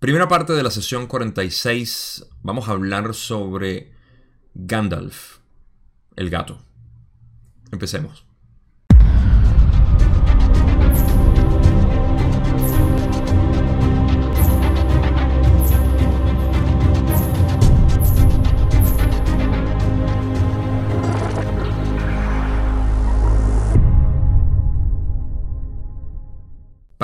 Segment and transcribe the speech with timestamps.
[0.00, 3.92] Primera parte de la sesión 46 vamos a hablar sobre
[4.54, 5.40] Gandalf,
[6.16, 6.64] el gato.
[7.70, 8.24] Empecemos.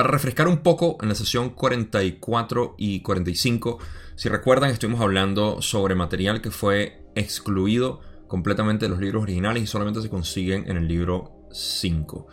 [0.07, 3.77] Para refrescar un poco en la sesión 44 y 45,
[4.15, 9.67] si recuerdan estuvimos hablando sobre material que fue excluido completamente de los libros originales y
[9.67, 12.25] solamente se consiguen en el libro 5.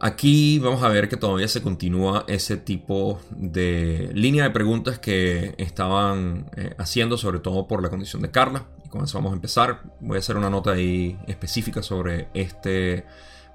[0.00, 5.54] Aquí vamos a ver que todavía se continúa ese tipo de línea de preguntas que
[5.58, 8.66] estaban eh, haciendo, sobre todo por la condición de Carla.
[8.84, 9.84] Y con eso vamos a empezar.
[10.00, 13.06] Voy a hacer una nota ahí específica sobre este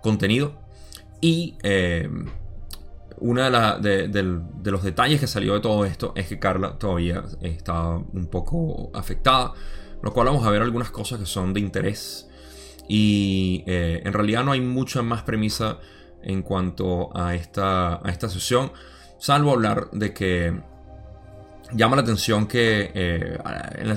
[0.02, 0.62] contenido.
[1.20, 2.08] Y eh,
[3.20, 8.28] uno de, los detalles que salió de todo esto es que Carla todavía está un
[8.32, 9.54] poco afectada,
[10.02, 12.30] lo cual vamos a ver algunas cosas que son de interés.
[12.88, 15.80] Y eh, en realidad no hay mucha más premisa
[16.24, 18.72] en cuanto a esta, a esta sesión,
[19.20, 20.62] salvo hablar de que
[21.74, 23.38] llama la atención que, eh,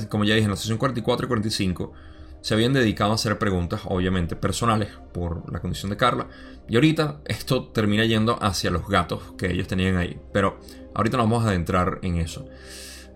[0.08, 1.92] como ya dije, en la sesión 44 y 45,
[2.40, 6.28] se habían dedicado a hacer preguntas, obviamente personales, por la condición de Carla.
[6.70, 10.18] Y ahorita esto termina yendo hacia los gatos que ellos tenían ahí.
[10.32, 10.60] Pero
[10.94, 12.46] ahorita nos vamos a adentrar en eso.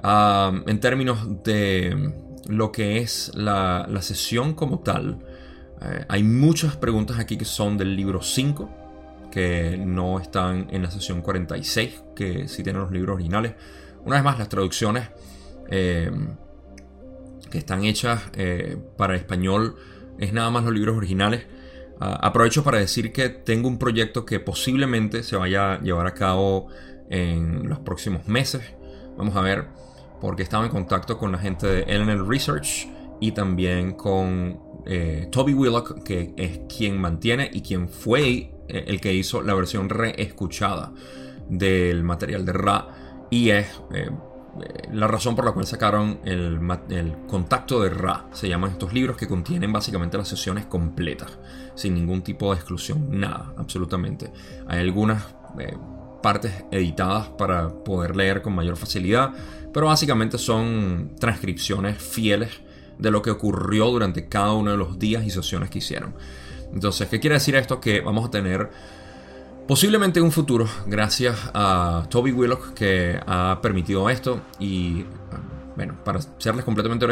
[0.02, 2.12] en términos de
[2.48, 5.24] lo que es la, sesión como tal,
[5.80, 10.90] eh, hay muchas preguntas aquí que son del libro 5, que no están en la
[10.90, 13.54] sesión 46, que sí tienen los libros originales.
[14.04, 15.08] Una vez más, las traducciones...
[15.70, 16.10] Eh,
[17.54, 19.76] que están hechas eh, para español
[20.18, 21.46] es nada más los libros originales.
[22.04, 26.12] Ah, aprovecho para decir que tengo un proyecto que posiblemente se vaya a llevar a
[26.12, 26.66] cabo
[27.08, 28.62] en los próximos meses.
[29.16, 29.68] Vamos a ver,
[30.20, 32.88] porque estaba en contacto con la gente de LNL Research
[33.20, 39.00] y también con eh, Toby Willock, que es quien mantiene y quien fue eh, el
[39.00, 40.92] que hizo la versión reescuchada
[41.48, 42.88] del material de Ra.
[43.30, 44.10] Y es eh,
[44.92, 46.60] la razón por la cual sacaron el,
[47.26, 48.26] contacto de Ra.
[48.32, 51.38] Se llaman estos libros que contienen básicamente las sesiones completas,
[51.74, 54.32] sin ningún tipo de exclusión, nada, absolutamente.
[54.66, 55.22] Hay algunas
[55.58, 55.76] eh,
[56.22, 59.32] partes editadas para poder leer con mayor facilidad,
[59.72, 62.50] pero básicamente son transcripciones fieles
[62.98, 66.14] de lo que ocurrió durante cada uno de los días y sesiones que hicieron.
[66.72, 67.80] Entonces, ¿qué quiere decir esto?
[67.80, 68.70] Que vamos a tener
[69.66, 75.06] Posiblemente en un futuro, gracias a Toby Willock que ha permitido esto y
[75.74, 77.06] bueno, para serles completamente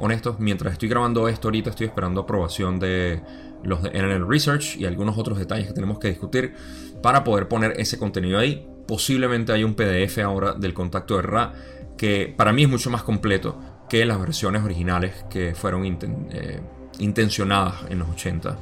[0.00, 3.20] honestos, mientras estoy grabando esto ahorita estoy esperando aprobación de
[3.62, 6.54] los de NNL Research y algunos otros detalles que tenemos que discutir
[7.02, 8.66] para poder poner ese contenido ahí.
[8.86, 11.52] Posiblemente hay un PDF ahora del contacto de Ra
[11.96, 13.58] que para mí es mucho más completo
[13.88, 16.60] que las versiones originales que fueron eh,
[16.98, 18.56] intencionadas en los 80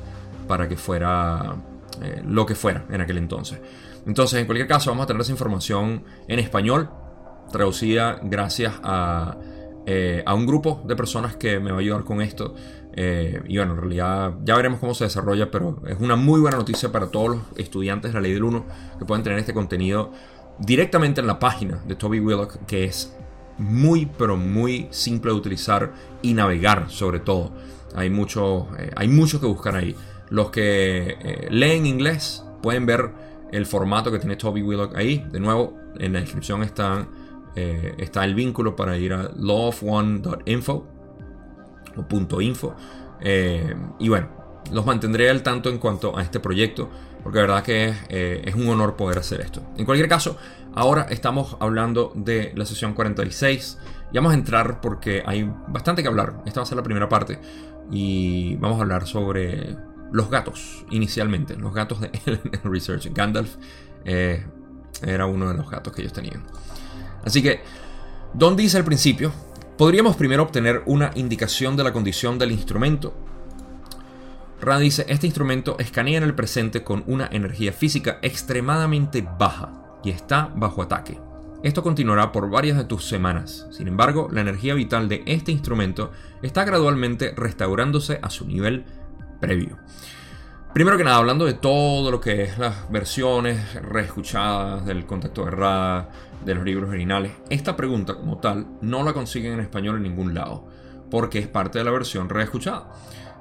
[0.47, 1.57] para que fuera
[2.03, 3.59] eh, lo que fuera en aquel entonces.
[4.07, 6.91] Entonces, en cualquier caso, vamos a tener esa información en español,
[7.51, 9.37] traducida gracias a,
[9.85, 12.55] eh, a un grupo de personas que me va a ayudar con esto.
[12.97, 16.57] Eh, y bueno, en realidad ya veremos cómo se desarrolla, pero es una muy buena
[16.57, 18.65] noticia para todos los estudiantes de la ley del 1
[18.99, 20.13] que pueden tener este contenido
[20.59, 23.15] directamente en la página de Toby Willock, que es
[23.59, 25.93] muy, pero muy simple de utilizar
[26.23, 27.53] y navegar sobre todo.
[27.95, 29.95] Hay mucho, hay mucho que buscar ahí.
[30.31, 33.13] Los que eh, leen inglés pueden ver
[33.53, 35.25] el formato que tiene Toby Willock ahí.
[35.31, 37.07] De nuevo, en la descripción está,
[37.55, 40.96] eh, está el vínculo para ir a lawofone.info
[41.97, 42.75] o punto .info.
[43.21, 44.29] Eh, y bueno,
[44.73, 46.91] los mantendré al tanto en cuanto a este proyecto,
[47.23, 49.63] porque la verdad que es, es, un honor poder hacer esto.
[49.77, 50.37] En cualquier caso,
[50.75, 53.79] ahora estamos hablando de la sesión 46.
[54.13, 56.43] Y vamos a entrar porque hay bastante que hablar.
[56.47, 57.41] Esta va a ser la primera parte.
[57.91, 59.77] Y vamos a hablar sobre
[60.13, 62.11] los gatos, inicialmente, los gatos de
[62.65, 63.13] Research.
[63.13, 63.57] Gandalf
[64.05, 64.45] eh,
[65.03, 66.45] era uno de los gatos que ellos tenían.
[67.25, 67.61] Así que,
[68.33, 69.33] Don dice al principio,
[69.77, 73.15] podríamos primero obtener una indicación de la condición del instrumento.
[74.61, 80.11] Ra dice, este instrumento escanea en el presente con una energía física extremadamente baja y
[80.11, 81.21] está bajo ataque.
[81.63, 83.67] Esto continuará por varias de tus semanas.
[83.71, 86.13] Sin embargo, la energía vital de este instrumento
[86.43, 88.85] está gradualmente restaurándose a su nivel
[89.41, 89.79] previo.
[90.77, 95.51] Primero que nada, hablando de todo lo que es las versiones reescuchadas del contacto de
[95.51, 96.11] Ra,
[96.45, 100.35] de los libros originales, esta pregunta como tal no la consiguen en español en ningún
[100.35, 100.69] lado,
[101.11, 102.93] porque es parte de la versión reescuchada.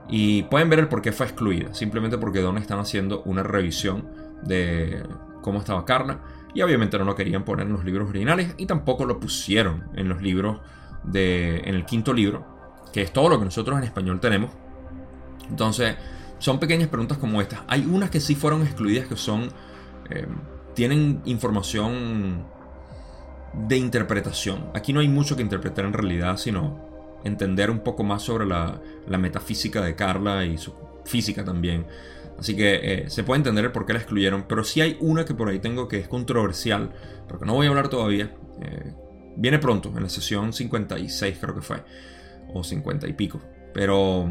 [0.07, 4.07] Y pueden ver el por qué fue excluida, simplemente porque Don están haciendo una revisión
[4.43, 5.03] de
[5.41, 6.21] cómo estaba Carla
[6.53, 10.07] y obviamente no lo querían poner en los libros originales y tampoco lo pusieron en
[10.07, 10.61] los libros
[11.03, 12.45] de en el quinto libro,
[12.93, 14.51] que es todo lo que nosotros en español tenemos.
[15.49, 15.97] Entonces,
[16.39, 17.61] son pequeñas preguntas como estas.
[17.67, 19.49] Hay unas que sí fueron excluidas que son
[20.09, 20.27] eh,
[20.73, 22.45] tienen información
[23.53, 24.69] de interpretación.
[24.73, 28.81] Aquí no hay mucho que interpretar en realidad, sino entender un poco más sobre la,
[29.07, 30.73] metafísica de Carla y su
[31.05, 31.85] física también.
[32.37, 35.23] Así que eh, se puede entender el por qué la excluyeron, pero sí hay una
[35.23, 36.91] que por ahí tengo que es controversial,
[37.29, 38.35] porque no voy a hablar todavía.
[38.61, 38.93] Eh,
[39.37, 41.81] viene pronto, en la sesión 56 creo que fue,
[42.53, 43.39] o 50 y pico.
[43.73, 44.29] Pero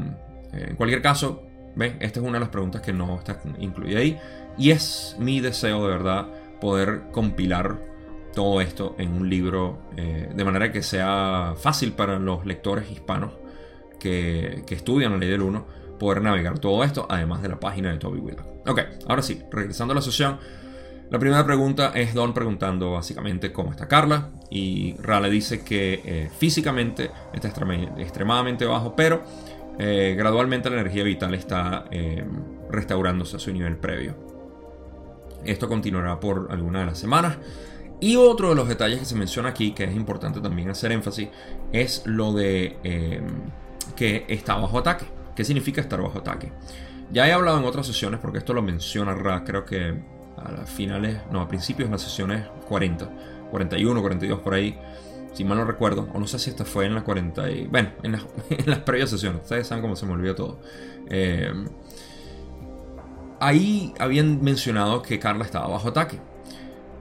[0.52, 4.18] en cualquier caso, ven, esta es una de las preguntas que no está incluida ahí.
[4.56, 6.28] Y es mi deseo de verdad
[6.60, 7.78] poder compilar
[8.34, 13.32] todo esto en un libro eh, de manera que sea fácil para los lectores hispanos
[13.98, 15.66] que, estudian la ley del 1
[15.98, 18.46] poder navegar todo esto, además de la página de Toby Willock.
[18.66, 20.38] Ok, ahora sí, regresando a la sesión.
[21.10, 26.30] La primera pregunta es Don preguntando básicamente cómo está Carla y Rale dice que eh,
[26.36, 29.22] físicamente está extremadamente bajo, pero
[29.78, 31.84] eh, gradualmente la energía vital está
[32.70, 34.16] restaurándose a su nivel previo.
[35.44, 37.36] Esto continuará por algunas de las semanas
[38.00, 41.28] y otro de los detalles que se menciona aquí, que es importante también hacer énfasis,
[41.72, 43.26] es lo de em,
[43.96, 45.06] que está bajo ataque.
[45.34, 46.52] ¿Qué significa estar bajo ataque?
[47.12, 49.94] Ya he hablado en otras sesiones, porque esto lo menciona Ra, creo que
[50.36, 53.10] a las finales, no, a principios de las sesiones 40,
[53.50, 54.76] 41, 42 por ahí,
[55.34, 57.90] si mal no recuerdo, o no sé si esta fue en la 40 y, bueno,
[58.02, 58.12] en,
[58.66, 60.60] las previas sesiones, ustedes saben cómo se me olvidó todo.
[61.08, 61.66] Em,
[63.40, 66.18] ahí habían mencionado que Carla estaba bajo ataque.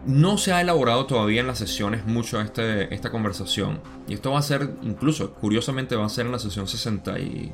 [0.06, 3.80] No se ha elaborado todavía en las sesiones mucho este, esta conversación.
[4.08, 7.54] Y esto va a ser, incluso, curiosamente, va a ser en la sesión 60 y,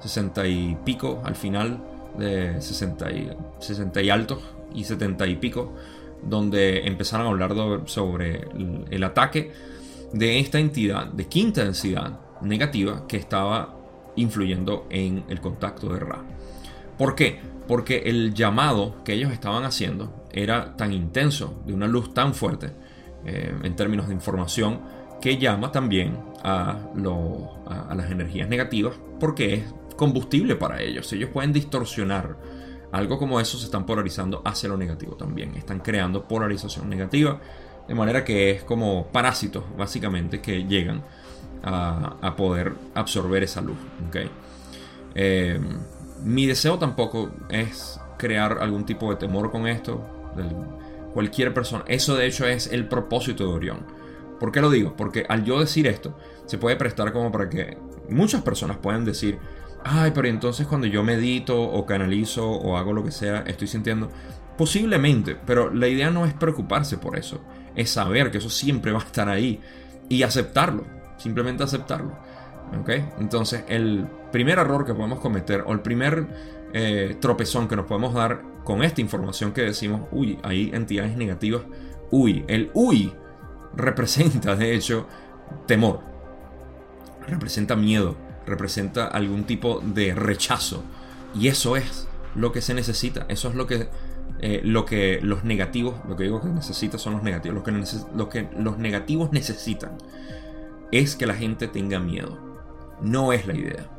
[0.00, 1.80] 60 y pico, al final
[2.18, 3.30] de 60 y,
[3.60, 4.42] 60 y altos
[4.74, 5.74] y 70 y pico,
[6.22, 7.54] donde empezaron a hablar
[7.86, 8.48] sobre
[8.90, 9.52] el, ataque
[10.18, 13.76] de esta entidad de quinta densidad negativa que estaba
[14.16, 16.22] influyendo en el contacto de Ra.
[16.96, 17.40] ¿Por qué?
[17.68, 22.72] Porque el llamado que ellos estaban haciendo era tan intenso, de una luz tan fuerte
[23.24, 24.80] eh, en términos de información,
[25.20, 26.78] que llama también a,
[27.66, 29.64] a, las energías negativas porque es
[29.96, 31.12] combustible para ellos.
[31.12, 32.36] Ellos pueden distorsionar
[32.92, 35.54] algo como eso, se están polarizando hacia lo negativo también.
[35.56, 37.40] Están creando polarización negativa,
[37.86, 41.02] de manera que es como parásitos, básicamente, que llegan
[41.62, 43.76] a, poder absorber esa luz.
[45.14, 45.58] Eh,
[46.22, 50.04] mi deseo tampoco es crear algún tipo de temor con esto
[51.16, 51.82] cualquier persona.
[51.88, 53.78] Eso de hecho es el propósito de Orión.
[54.38, 54.94] ¿Por qué lo digo?
[54.98, 57.78] Porque al yo decir esto, se puede prestar como para que
[58.10, 59.38] muchas personas puedan decir,
[59.82, 64.10] ay, pero entonces cuando yo medito o canalizo o hago lo que sea, estoy sintiendo...
[64.56, 67.40] Posiblemente, pero la idea no es preocuparse por eso,
[67.74, 69.60] es saber que eso siempre va a estar ahí
[70.08, 70.84] y aceptarlo,
[71.18, 72.16] simplemente aceptarlo.
[72.80, 72.90] ¿Ok?
[73.20, 76.26] Entonces, el primer error que podemos cometer o el primer
[76.72, 81.62] eh, tropezón que nos podemos dar con esta información que decimos, uy, hay entidades negativas,
[82.10, 83.12] uy, el uy
[83.76, 85.06] representa de hecho
[85.66, 86.00] temor,
[87.28, 88.16] representa miedo,
[88.46, 90.82] representa algún tipo de rechazo.
[91.38, 93.88] Y eso es lo que se necesita, eso es lo que,
[94.40, 97.56] eh, lo que los negativos, lo que digo que necesita son los negativos,
[98.14, 99.96] lo que, que los negativos necesitan
[100.92, 102.38] es que la gente tenga miedo,
[103.00, 103.90] no es la idea.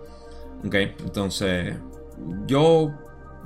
[0.63, 1.75] Entonces,
[2.47, 2.91] yo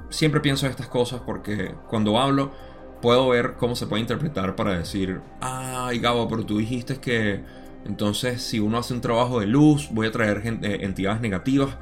[0.09, 2.51] siempre pienso en estas cosas porque cuando hablo
[3.01, 7.43] puedo ver cómo se puede interpretar para decir, ay Gabo, pero tú dijiste que
[7.85, 11.75] entonces si uno hace un trabajo de luz voy a traer eh, entidades negativas.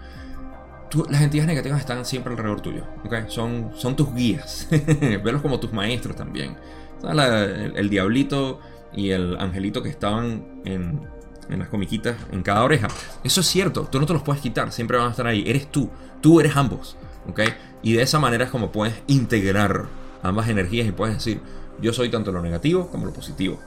[1.09, 3.25] Las entidades negativas están siempre alrededor tuyo, ¿okay?
[3.27, 4.67] son, son tus guías,
[5.23, 6.57] velos como tus maestros también.
[7.03, 8.59] el, diablito
[8.93, 11.01] y el angelito que estaban en,
[11.49, 12.87] en las comiquitas en cada oreja.
[13.23, 15.43] Eso es cierto, tú no te los puedes quitar, siempre van a estar ahí.
[15.45, 15.89] Eres tú,
[16.21, 16.97] tú eres ambos.
[17.29, 17.41] ¿ok?
[17.81, 19.87] Y de esa manera es como puedes integrar
[20.21, 21.41] ambas energías y puedes decir,
[21.81, 23.59] yo soy tanto lo negativo como lo positivo.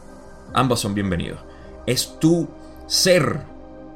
[0.55, 1.41] Ambas son bienvenidos.
[1.87, 2.49] Es tu
[2.87, 3.41] ser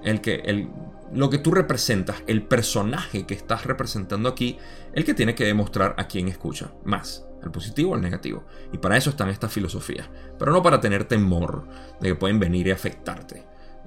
[0.03, 0.69] el que, el,
[1.13, 4.59] lo que tú representas, el personaje que estás representando aquí,
[4.93, 8.45] el que tiene que demostrar a quien escucha más, el positivo o el negativo.
[8.73, 10.09] Y para eso están estas filosofías,
[10.39, 11.67] pero no para tener temor
[12.01, 13.45] de que pueden venir y afectarte.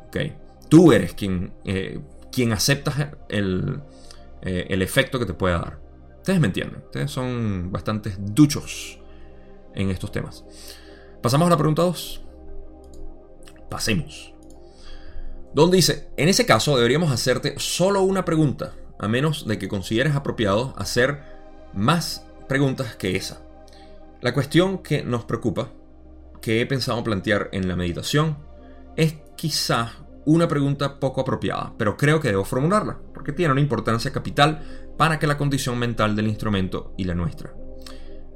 [0.08, 0.18] ¿ok?
[0.70, 2.00] Tú eres quien, eh,
[2.32, 3.82] quien aceptas el,
[4.42, 5.80] eh, el efecto que te puede dar.
[6.18, 9.00] Ustedes me entienden, ustedes son bastante duchos
[9.74, 10.46] en estos temas.
[11.22, 12.24] Pasamos a la pregunta 2.
[13.70, 14.34] Pasemos.
[15.53, 20.15] Don dice, en ese caso deberíamos hacerte solo una pregunta, a menos de que consideres
[20.15, 21.24] apropiado hacer
[21.74, 23.41] más preguntas que esa.
[24.22, 25.72] La cuestión que nos preocupa
[26.41, 28.38] que he pensado plantear en la meditación
[28.96, 29.94] es quizá
[30.25, 34.62] una pregunta poco apropiada, pero creo que debo formularla, porque tiene una importancia capital
[34.98, 37.53] para que la condición mental del instrumento y la nuestra.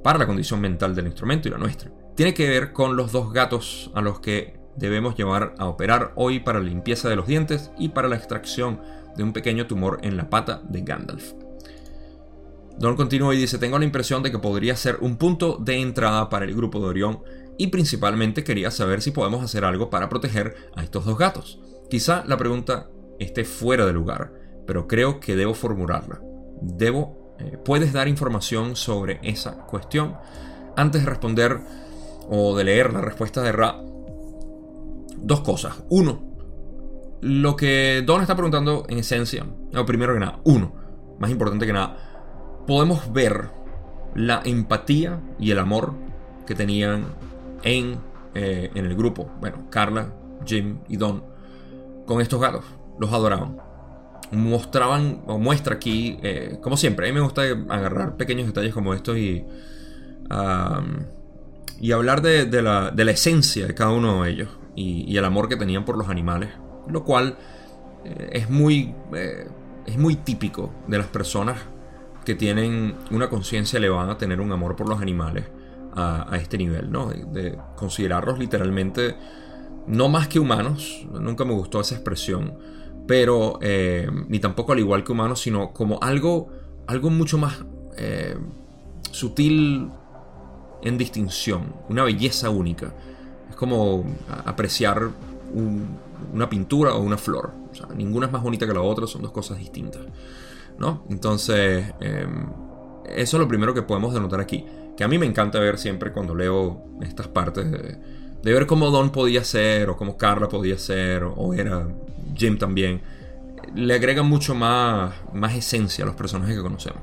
[0.04, 1.92] Para la condición mental del instrumento y la nuestra.
[2.16, 6.40] Tiene que ver con los dos gatos a los que debemos llevar a operar hoy
[6.40, 8.82] para la limpieza de los dientes y para la extracción
[9.16, 11.34] de un pequeño tumor en la pata de Gandalf.
[12.78, 16.30] Don continúa y dice, tengo la impresión de que podría ser un punto de entrada
[16.30, 17.20] para el grupo de Orión
[17.58, 21.60] y principalmente quería saber si podemos hacer algo para proteger a estos dos gatos.
[21.90, 22.90] Quizá la pregunta
[23.20, 24.34] esté fuera de lugar,
[24.66, 26.20] pero creo que debo formularla.
[26.62, 30.16] Debo, eh, ¿puedes dar información sobre esa cuestión?
[30.76, 31.60] Antes de responder
[32.28, 33.80] o de leer la respuesta de Ra,
[35.24, 35.84] dos cosas.
[35.90, 36.22] Uno,
[37.22, 40.74] lo que Don está preguntando en esencia, lo primero que nada, uno,
[41.20, 41.98] más importante que nada,
[42.68, 43.50] podemos ver
[44.16, 45.94] la empatía y el amor
[46.46, 47.06] que tenían
[47.64, 47.98] en,
[48.36, 49.32] eh, en el grupo.
[49.40, 50.14] Bueno, Carla,
[50.46, 51.24] Jim y Don
[52.06, 52.66] con estos gatos.
[53.00, 53.58] Los adoraban.
[54.32, 58.94] Mostraban, o muestra aquí, eh, como siempre, a mí me gusta agarrar pequeños detalles como
[58.94, 59.46] estos y,
[61.80, 65.50] y hablar de, la, de, la, esencia de cada uno de ellos y, el amor
[65.50, 66.50] que tenían por los animales.
[66.88, 67.38] Lo cual
[68.04, 68.94] eh, es, muy,
[69.86, 71.58] es muy típico de las personas
[72.26, 75.46] que tienen una conciencia elevada, tener un amor por los animales
[75.96, 77.08] a, este nivel, ¿no?
[77.10, 79.16] De, considerarlos literalmente
[79.88, 82.58] no más que humanos, nunca me gustó esa expresión,
[83.06, 86.50] pero eh, ni tampoco al igual que humanos, sino como algo,
[86.88, 87.66] algo mucho más
[87.98, 88.38] eh,
[89.12, 89.90] sutil
[90.82, 92.94] en distinción, una belleza única.
[93.54, 94.04] Es como
[94.46, 95.12] apreciar
[96.34, 97.52] una pintura o una flor.
[97.96, 100.02] ninguna es más bonita que la otra, son dos cosas distintas.
[100.80, 101.04] ¿no?
[101.08, 102.48] Entonces, em,
[103.06, 104.66] eso es lo primero que podemos denotar aquí.
[104.98, 108.00] Que a mí me encanta ver siempre cuando leo estas partes de,
[108.42, 111.88] ver cómo Don podía ser, o cómo Carla podía ser, o, era
[112.36, 113.02] Jim también.
[113.76, 117.02] Le agrega mucho más, más esencia a los personajes que conocemos.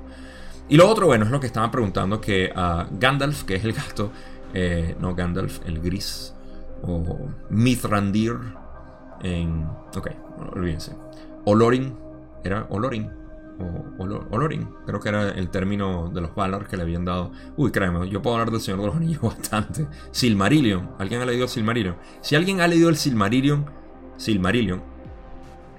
[0.69, 3.73] Y lo otro, bueno, es lo que estaba preguntando, que a Gandalf, que es el
[3.73, 4.11] gato,
[4.53, 6.35] eh, no Gandalf, el gris,
[6.83, 8.37] o Mithrandir,
[9.23, 9.67] en...
[9.97, 10.09] Ok,
[10.55, 10.97] olvídense.
[11.45, 11.95] Olorin,
[12.45, 13.11] era Olorin,
[13.59, 17.33] o Olorin, creo que era el término de los Valar que le habían dado.
[17.57, 19.87] Uy, créeme, yo puedo hablar del Señor de los Anillos bastante.
[20.11, 21.97] Silmarillion, ¿alguien ha leído Silmarillion?
[22.21, 23.67] Si alguien ha leído el Silmarillion,
[24.17, 24.83] Silmarillion,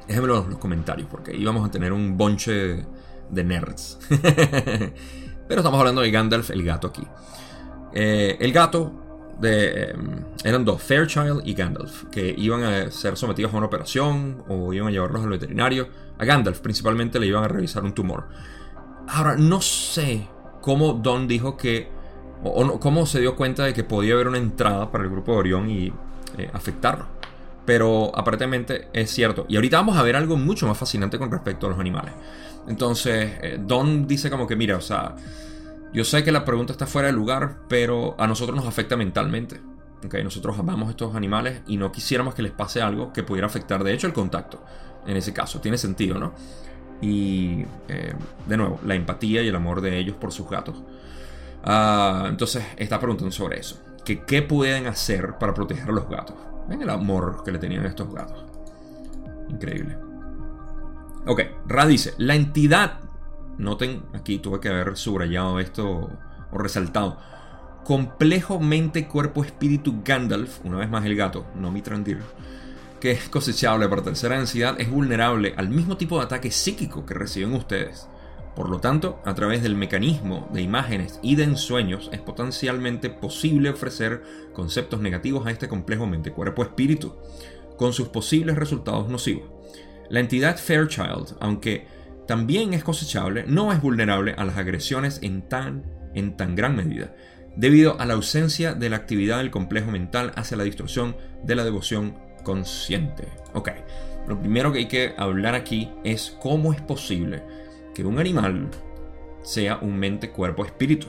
[0.08, 2.86] déjenmelo en los comentarios, porque íbamos a tener un bonche
[3.30, 4.00] de nerds.
[5.48, 7.04] Pero estamos hablando de Gandalf, el gato aquí.
[7.94, 9.01] Eh, el gato
[9.42, 14.74] em, eran dos, Fairchild y Gandalf, que iban a ser sometidos a una operación o
[14.74, 15.88] iban a llevarlos al veterinario.
[16.18, 18.26] A Gandalf principalmente le iban a revisar un tumor.
[19.08, 20.28] Ahora, no sé
[20.62, 21.90] cómo Don dijo que,
[22.44, 25.38] o, cómo se dio cuenta de que podía haber una entrada para el grupo de
[25.38, 25.88] Orión y
[26.38, 27.06] eh, afectarlo.
[27.66, 29.46] Pero aparentemente es cierto.
[29.48, 32.14] Y ahorita vamos a ver algo mucho más fascinante con respecto a los animales.
[32.68, 35.16] Entonces, eh, Don dice como que, mira, o sea,
[35.94, 39.62] yo sé que la pregunta está fuera de lugar, pero a nosotros nos afecta mentalmente.
[40.06, 43.84] Okay, nosotros amamos estos animales y no quisiéramos que les pase algo que pudiera afectar,
[43.84, 44.64] de hecho, el contacto.
[45.06, 46.34] En ese caso, tiene sentido, ¿no?
[47.02, 48.14] Y, eh,
[48.48, 50.82] de nuevo, la empatía y el amor de ellos por sus gatos.
[51.64, 53.80] Ah, entonces, está preguntando sobre eso.
[54.04, 56.36] ¿Qué pueden hacer para proteger a los gatos?
[56.68, 58.44] Ven el amor que le tenían a estos gatos.
[59.50, 59.98] Increíble.
[61.28, 63.00] Ok, Ra dice, la entidad
[63.58, 66.10] Noten, aquí tuve que haber subrayado esto
[66.52, 67.18] o resaltado.
[67.84, 72.20] Complejo mente, cuerpo, espíritu Gandalf, una vez más el gato, no mi Trandir,
[73.00, 77.16] que es cosechable por tercera densidad, es vulnerable al mismo tipo de ataque psíquico que
[77.16, 78.08] reciben ustedes.
[78.56, 83.70] Por lo tanto, a través del mecanismo de imágenes y de ensueños es potencialmente posible
[83.70, 87.16] ofrecer conceptos negativos a este complejo mente, cuerpo, espíritu,
[87.78, 89.50] con sus posibles resultados nocivos.
[90.10, 91.88] La entidad Fairchild, aunque
[92.32, 95.84] también es cosechable, no es vulnerable a las agresiones en tan,
[96.14, 97.14] en tan gran medida,
[97.58, 101.66] debido a la ausencia de la actividad del complejo mental hacia la distorsión de la
[101.66, 103.28] devoción consciente.
[103.54, 103.72] Ok,
[104.30, 107.44] lo primero que hay que hablar aquí es cómo es posible
[107.94, 108.70] que un animal
[109.44, 111.08] sea un mente, cuerpo, espíritu.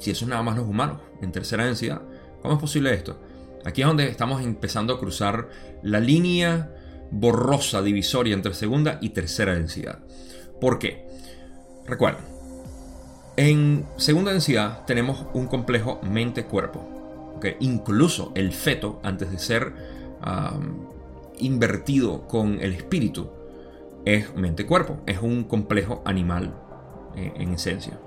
[0.00, 2.02] Si eso es nada más los humanos, en tercera densidad,
[2.42, 3.22] ¿cómo es posible esto?
[3.64, 5.48] Aquí es donde estamos empezando a cruzar
[5.84, 6.74] la línea
[7.10, 9.98] borrosa divisoria entre segunda y tercera densidad.
[10.60, 11.06] ¿Por qué?
[11.86, 12.24] Recuerden,
[13.36, 17.38] en segunda densidad tenemos un complejo mente-cuerpo.
[17.60, 19.72] Incluso el feto, antes de ser
[21.38, 23.30] invertido con el espíritu,
[24.04, 24.98] es mente-cuerpo.
[25.06, 26.54] Es un complejo animal
[27.16, 27.98] eh, en esencia.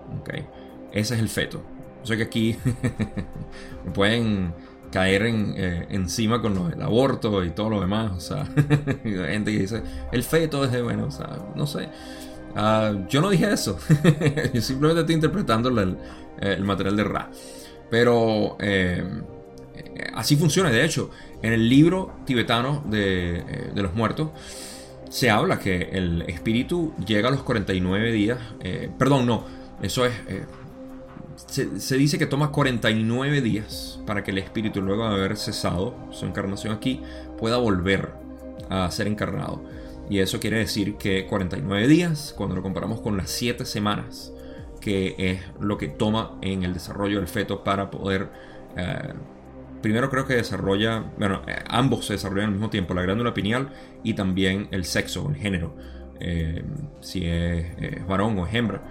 [0.92, 1.64] Ese es el feto.
[2.04, 2.58] Yo sé que aquí
[3.94, 4.54] pueden
[4.94, 8.12] caer en, eh, encima con lo del aborto y todo lo demás.
[8.16, 8.46] O sea,
[9.04, 9.82] gente que dice,
[10.12, 11.90] el feto es de bueno, o sea, no sé.
[12.56, 13.80] Ah, yo no dije eso.
[14.54, 17.32] yo simplemente estoy interpretando el, material de Ra.
[17.90, 19.04] Pero eh,
[20.14, 20.70] así funciona.
[20.70, 21.10] De hecho,
[21.42, 24.30] en el libro tibetano eh, de, los muertos
[25.10, 28.38] se habla que el espíritu llega a los 49 días.
[29.00, 29.64] perdón, no.
[29.82, 30.14] Eso es
[31.36, 36.26] se, dice que toma 49 días para que el espíritu, luego de haber cesado su
[36.26, 37.02] encarnación aquí,
[37.38, 38.14] pueda volver
[38.70, 39.64] a ser encarnado.
[40.10, 44.34] Y eso quiere decir que 49 días, cuando lo comparamos con las 7 semanas,
[44.82, 48.30] que es lo que toma en el desarrollo del feto para poder...
[48.76, 49.14] Eh,
[49.82, 53.70] primero creo que desarrolla, bueno, eh, ambos se desarrollan al mismo tiempo, la glándula pineal
[54.04, 55.76] y también el sexo, el género,
[56.20, 56.64] eh,
[57.02, 58.82] si es varón o es hembra.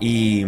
[0.00, 0.44] Y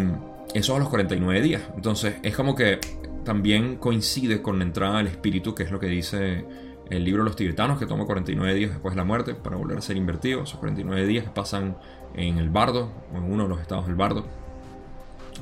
[0.54, 1.62] eso a los 49 días.
[1.74, 2.78] Entonces es como que
[3.24, 6.44] también coincide con la entrada del espíritu, que es lo que dice
[6.88, 9.78] el libro de los tibetanos, que toma 49 días después de la muerte para volver
[9.78, 10.42] a ser invertido.
[10.42, 11.76] Esos 49 días pasan
[12.14, 14.24] en el bardo, o en uno de los estados del bardo.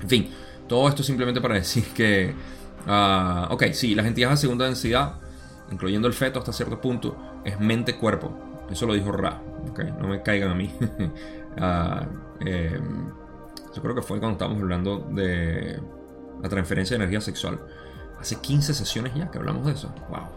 [0.02, 0.30] En fin,
[0.68, 2.34] todo esto simplemente para decir que,
[2.86, 5.14] uh, ok, sí, las entidades de segunda densidad,
[5.72, 8.66] incluyendo el feto hasta cierto punto, es mente-cuerpo.
[8.70, 10.70] Eso lo dijo Ra, okay, no me caigan a mí.
[10.80, 12.04] uh,
[12.44, 12.78] eh,
[13.74, 15.80] yo creo que fue cuando estábamos hablando de
[16.42, 17.60] la transferencia de energía sexual.
[18.20, 19.92] Hace 15 sesiones ya que hablamos de eso.
[20.08, 20.28] ¡Wow!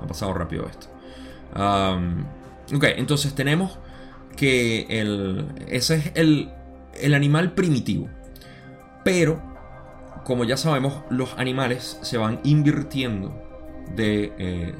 [0.00, 0.86] Ha pasado rápido esto.
[1.54, 3.78] ok, entonces tenemos
[4.36, 6.50] que el, ese es el,
[6.94, 8.08] el animal primitivo.
[9.04, 9.40] Pero,
[10.24, 13.34] como ya sabemos, los animales se van invirtiendo
[13.94, 14.74] de, eh,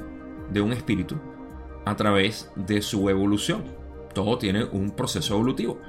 [0.50, 1.18] de un espíritu
[1.84, 3.64] a través de su evolución.
[4.14, 5.80] Todo tiene un proceso evolutivo.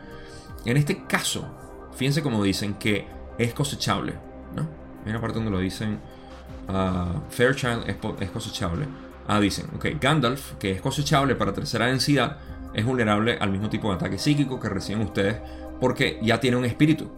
[0.65, 3.07] En este caso, fíjense como dicen que
[3.37, 4.13] es cosechable,
[4.55, 4.67] ¿no?
[5.05, 5.99] Hay parte donde lo dicen,
[6.69, 8.87] uh, Fairchild es, cosechable.
[9.27, 12.37] Ah, dicen, ok, Gandalf, que es cosechable para tercera densidad,
[12.73, 15.37] es vulnerable al mismo tipo de ataque psíquico que reciben ustedes
[15.79, 17.09] porque ya tiene un espíritu,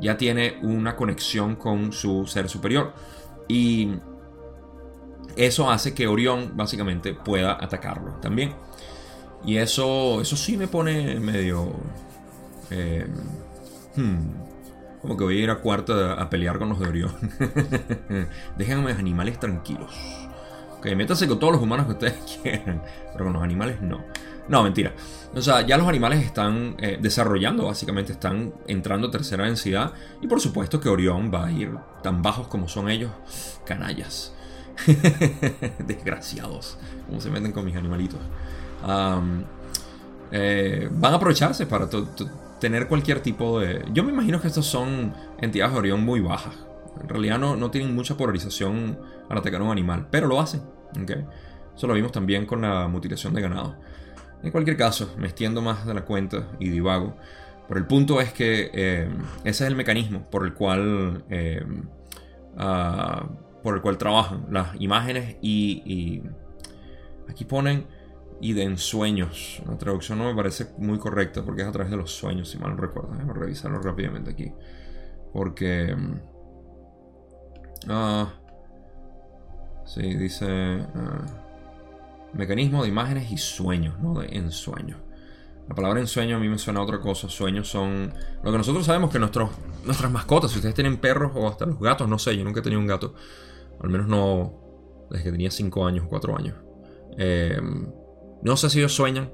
[0.00, 2.94] ya tiene una conexión con su ser superior.
[3.48, 3.90] Y
[5.36, 8.54] eso hace que Orión básicamente pueda atacarlo también.
[9.44, 11.72] Y eso, eso sí me pone medio...
[12.70, 13.06] Eh,
[13.96, 14.54] Hmm.
[15.00, 17.12] Como que voy a ir a cuarto a, pelear con los de Orión.
[18.56, 19.94] Déjenme los animales tranquilos.
[20.78, 22.82] Ok, métanse con todos los humanos que ustedes quieran.
[23.12, 24.02] Pero con los animales no.
[24.48, 24.94] No, mentira.
[25.34, 29.92] O sea, ya los animales están eh, desarrollando, básicamente están entrando a tercera densidad.
[30.22, 31.70] Y por supuesto que Orión va a ir
[32.02, 33.10] tan bajos como son ellos.
[33.66, 34.34] Canallas.
[35.86, 36.78] Desgraciados.
[37.06, 38.20] Como se meten con mis animalitos.
[40.32, 42.08] Eh, van a aprovecharse para todo
[42.64, 43.84] tener cualquier tipo de...
[43.92, 46.54] Yo me imagino que estos son entidades de Orión muy bajas.
[46.98, 48.98] En realidad no, no tienen mucha polarización
[49.28, 50.62] al atacar a un animal, pero lo hacen.
[51.02, 51.26] ¿okay?
[51.76, 53.76] Eso lo vimos también con la mutilación de ganado.
[54.42, 57.18] En cualquier caso, me extiendo más de la cuenta y divago.
[57.68, 61.66] Pero el punto es que eh, ese es el mecanismo por el cual, eh,
[62.56, 63.28] ah,
[63.62, 66.22] por el cual trabajan las imágenes y
[67.28, 67.84] aquí ponen
[68.44, 69.62] y de ensueños.
[69.66, 72.58] La traducción no me parece muy correcta porque es a través de los sueños, si
[72.58, 73.12] mal no recuerdo.
[73.12, 74.52] Déjame revisarlo rápidamente aquí.
[75.32, 75.96] Porque...
[77.88, 78.34] Ah,
[79.86, 80.46] sí, dice...
[80.46, 81.24] Ah,
[82.34, 85.00] mecanismo de imágenes y sueños, no de ensueños.
[85.66, 87.30] La palabra ensueño a mí me suena a otra cosa.
[87.30, 88.12] Sueños son...
[88.42, 89.52] Lo que nosotros sabemos que nuestros,
[89.86, 92.62] nuestras mascotas, si ustedes tienen perros o hasta los gatos, no sé, yo nunca he
[92.62, 93.14] tenido un gato.
[93.80, 96.56] Al menos no desde que tenía 5 años o 4 años.
[97.16, 97.58] Eh,
[98.44, 99.30] no sé si ellos sueñan,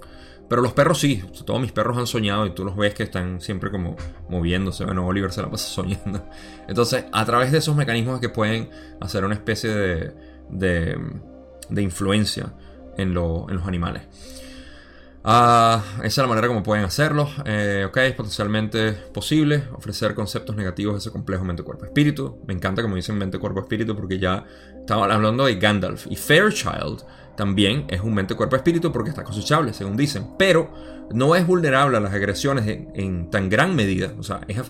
[0.51, 1.23] pero los perros sí.
[1.45, 3.95] Todos mis perros han soñado y tú los ves que están siempre como
[4.29, 4.85] moviéndose.
[4.85, 6.27] Bueno, Oliver se la pasa soñando.
[6.67, 8.69] Entonces, a través de esos mecanismos que pueden
[9.01, 10.13] hacer una especie de,
[10.49, 12.53] de, influencia
[12.97, 14.03] en, en, los animales.
[15.23, 17.29] Ah, esa es la manera como pueden hacerlo.
[17.45, 22.41] Eh, ok, es potencialmente posible ofrecer conceptos negativos de ese complejo mente-cuerpo-espíritu.
[22.49, 24.45] Me encanta como dicen mente-cuerpo-espíritu porque ya
[24.81, 27.05] estaban hablando de Gandalf y Fairchild
[27.41, 30.27] también es un mente, cuerpo, espíritu porque está cosechable, según dicen.
[30.37, 30.71] Pero
[31.11, 34.13] no es vulnerable a las agresiones en, tan gran medida.
[34.19, 34.61] O sea, es,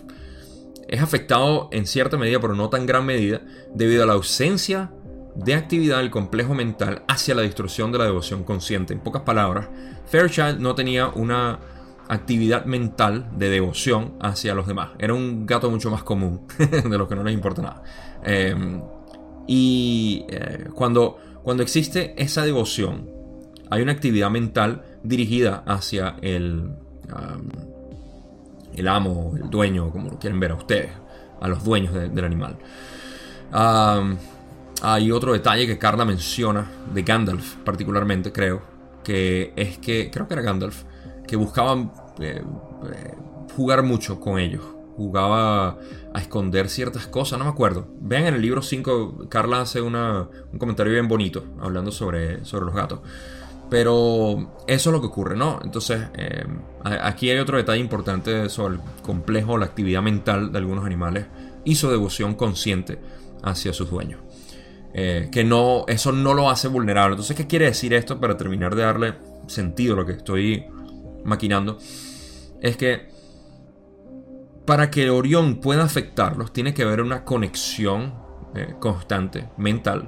[0.87, 3.41] es afectado en cierta medida, pero no tan gran medida,
[3.75, 4.89] debido a la ausencia
[5.35, 8.93] de actividad del complejo mental hacia la destrucción de la devoción consciente.
[8.93, 9.67] En pocas palabras,
[10.05, 11.59] Fairchild no tenía una
[12.07, 14.91] actividad mental de devoción hacia los demás.
[14.97, 17.83] Era un gato mucho más común, de los que no les importa nada.
[18.23, 18.81] Em,
[19.45, 23.09] y eh, cuando cuando existe esa devoción,
[23.69, 26.71] hay una actividad mental dirigida hacia el,
[28.73, 30.91] el amo, el dueño, como lo quieren ver a ustedes,
[31.39, 32.57] a los dueños del animal.
[34.81, 38.61] hay otro detalle que Carla menciona de Gandalf, particularmente, creo,
[39.03, 40.83] que es que, creo que era Gandalf,
[41.27, 42.43] que buscaban eh,
[42.93, 43.15] eh,
[43.55, 44.63] jugar mucho con ellos.
[45.01, 45.79] Jugaba
[46.13, 47.87] a esconder ciertas cosas, no me acuerdo.
[48.01, 50.27] Vean en el libro 5, Carla hace un
[50.59, 52.99] comentario bien bonito hablando sobre, sobre los gatos.
[53.71, 55.59] Pero eso es lo que ocurre, ¿no?
[55.63, 56.45] Entonces, eh,
[56.83, 61.25] aquí hay otro detalle importante sobre el complejo, la actividad mental de algunos animales
[61.65, 62.99] y su devoción consciente
[63.41, 64.19] hacia sus dueños.
[64.93, 67.13] Eh, que no, eso no lo hace vulnerable.
[67.13, 69.15] Entonces, ¿qué quiere decir esto para terminar de darle
[69.47, 70.65] sentido a lo que estoy
[71.23, 71.79] maquinando?
[72.61, 73.10] Es que
[74.71, 78.13] para que Orión pueda afectarlos, tiene que haber una conexión
[78.55, 80.07] eh, constante, mental,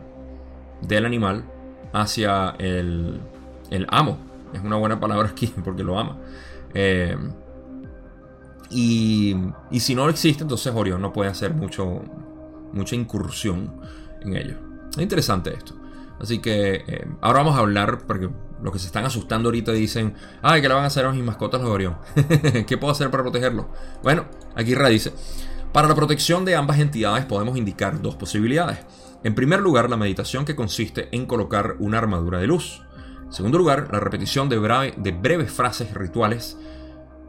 [0.81, 1.43] del animal
[1.91, 3.19] hacia el,
[3.71, 4.17] el amo.
[4.53, 6.17] Es una buena palabra aquí porque lo ama.
[6.73, 7.17] Eh,
[8.69, 9.35] y,
[9.69, 12.01] y, si no existe, entonces Orión no puede hacer mucho,
[12.71, 13.81] mucha incursión
[14.21, 14.55] en ello.
[14.91, 15.75] Es interesante esto.
[16.21, 18.29] Así que eh, ahora vamos a hablar, porque
[18.63, 21.23] los que se están asustando ahorita dicen, ay, ¿qué le van a hacer a mis
[21.23, 21.97] mascotas los Orión?
[22.65, 23.69] ¿Qué puedo hacer para protegerlo?
[24.01, 25.13] Bueno, aquí dice,
[25.73, 28.79] para la protección de ambas entidades podemos indicar dos posibilidades.
[29.23, 32.81] En primer lugar, la meditación que consiste en colocar una armadura de luz.
[33.25, 36.57] En segundo lugar, la repetición de, de breves frases rituales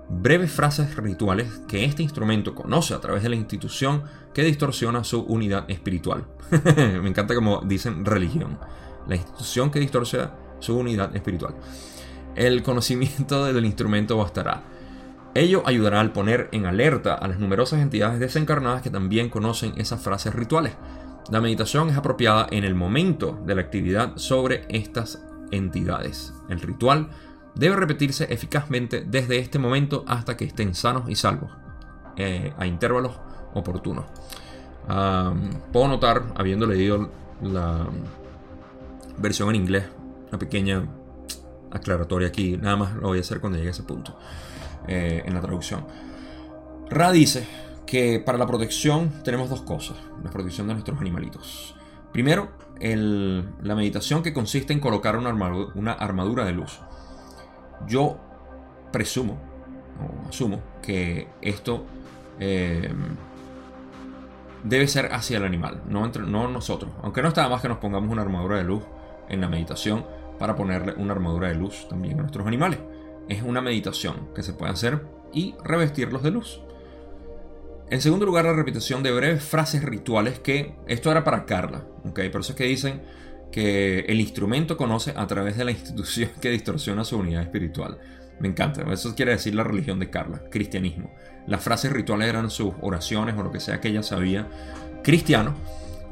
[0.09, 5.23] breves frases rituales que este instrumento conoce a través de la institución que distorsiona su
[5.23, 6.27] unidad espiritual.
[6.77, 8.59] Me encanta como dicen religión.
[9.09, 10.33] La institución que distorsiona
[10.65, 11.55] su unidad espiritual.
[12.35, 14.63] El conocimiento del instrumento bastará.
[15.35, 20.01] Ello ayudará al poner en alerta a las numerosas entidades desencarnadas que también conocen esas
[20.01, 20.73] frases rituales.
[21.31, 26.33] La meditación es apropiada en el momento de la actividad sobre estas entidades.
[26.49, 27.09] El ritual
[27.55, 31.51] debe repetirse eficazmente desde este momento hasta que estén sanos y salvos,
[32.17, 33.13] eh, a intervalos
[33.55, 34.05] oportunos.
[35.73, 37.09] puedo notar, habiendo leído
[37.41, 37.87] la
[39.19, 39.85] versión en inglés,
[40.35, 40.85] una pequeña
[41.71, 44.19] aclaratoria aquí, nada más lo voy a hacer cuando llegue a ese punto
[44.89, 45.87] eh, en la traducción.
[46.91, 47.47] Ra dice
[47.87, 51.77] que para la protección tenemos dos cosas, la protección de nuestros animalitos.
[52.13, 56.81] Primero, la meditación que consiste en colocar una armadura, de luz.
[57.87, 58.19] Yo
[58.93, 59.41] presumo,
[60.01, 61.87] o asumo, que esto
[62.39, 62.93] eh,
[64.63, 66.93] debe ser hacia el animal, no, entre, no nosotros.
[67.03, 68.83] Aunque no está más que nos pongamos una armadura de luz
[69.29, 70.05] en la meditación
[70.39, 72.79] para ponerle una armadura de luz también a nuestros animales.
[73.29, 76.61] Es una meditación que se puede hacer y revestirlos de luz.
[77.91, 82.21] En segundo lugar, la repetición de breves frases rituales que esto era para Carla, ¿ok?
[82.33, 83.03] Por eso es que dicen
[83.53, 87.99] que el instrumento conoce a través de la institución que distorsiona su unidad espiritual.
[88.41, 91.15] Me encanta, eso quiere decir la religión de Carla, cristianismo.
[91.47, 94.49] Las frases rituales eran sus oraciones o lo que sea que ella sabía,
[95.05, 95.55] cristiano,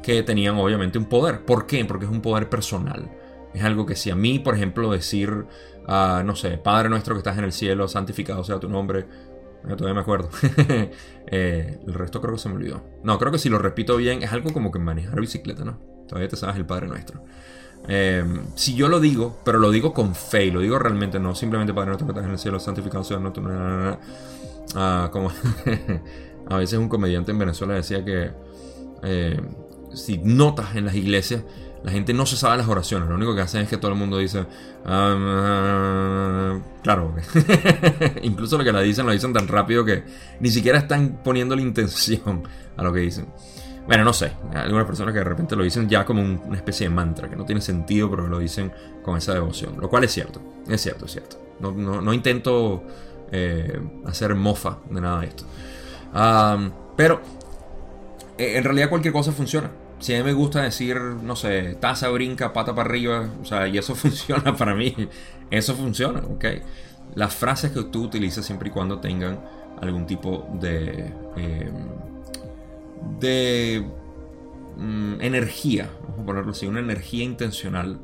[0.01, 1.43] que tenían obviamente un poder.
[1.43, 1.83] ¿Por qué?
[1.85, 3.09] Porque es un poder personal.
[3.53, 5.45] Es algo que si a mí, por ejemplo, decir,
[5.87, 9.05] ah, no sé, Padre nuestro que estás en el cielo, santificado sea tu nombre,
[9.63, 10.29] todavía me acuerdo.
[11.35, 12.83] Eh, el resto creo que se me olvidó.
[13.01, 15.79] No, creo que si lo repito bien, es algo como que manejar bicicleta, ¿no?
[16.07, 17.23] Todavía te sabes el Padre Nuestro.
[17.87, 18.23] Eh,
[18.55, 21.73] si yo lo digo, pero lo digo con fe y lo digo realmente, no simplemente
[21.73, 23.97] Padre Nuestro que estás en el cielo, santificado sea tu nombre.
[24.75, 25.31] Ah, como
[26.49, 28.31] a veces un comediante en Venezuela decía que
[29.01, 29.41] eh,
[29.93, 31.43] si notas en las iglesias
[31.83, 33.97] la gente no se sabe las oraciones, lo único que hacen es que todo el
[33.97, 34.45] mundo dice,
[34.85, 37.13] ah, claro,
[38.23, 40.03] incluso lo que la dicen lo dicen tan rápido que
[40.39, 42.43] ni siquiera están poniendo la intención
[42.77, 43.27] a lo que dicen.
[43.85, 46.95] Bueno, no sé, algunas personas que de repente lo dicen ya como una especie de
[46.95, 48.71] mantra, que no tiene sentido, pero lo dicen
[49.03, 51.37] con esa devoción, lo cual es cierto, es cierto, es cierto.
[51.59, 52.83] No, intento
[53.29, 55.45] eh, hacer mofa de nada de esto.
[56.95, 57.21] pero
[58.37, 59.69] eh, en realidad cualquier cosa funciona.
[60.03, 63.69] Si a mí me gusta decir, no sé, taza, brinca, pata para arriba, o sea,
[63.69, 64.93] y eso funciona para mí,
[65.49, 66.43] eso funciona, ¿ok?
[67.15, 69.39] Las frases que tú utilizas siempre y cuando tengan
[69.79, 71.13] algún tipo de...
[71.37, 71.87] Em,
[73.21, 73.85] de
[74.75, 77.97] mm, energía, vamos a ponerlo así, una energía intencional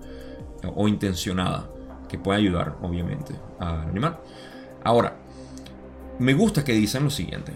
[0.74, 1.70] o intencionada
[2.08, 4.20] que puede ayudar, obviamente, al animal.
[4.86, 5.18] Ahora,
[6.18, 7.52] me gusta que dicen lo siguiente.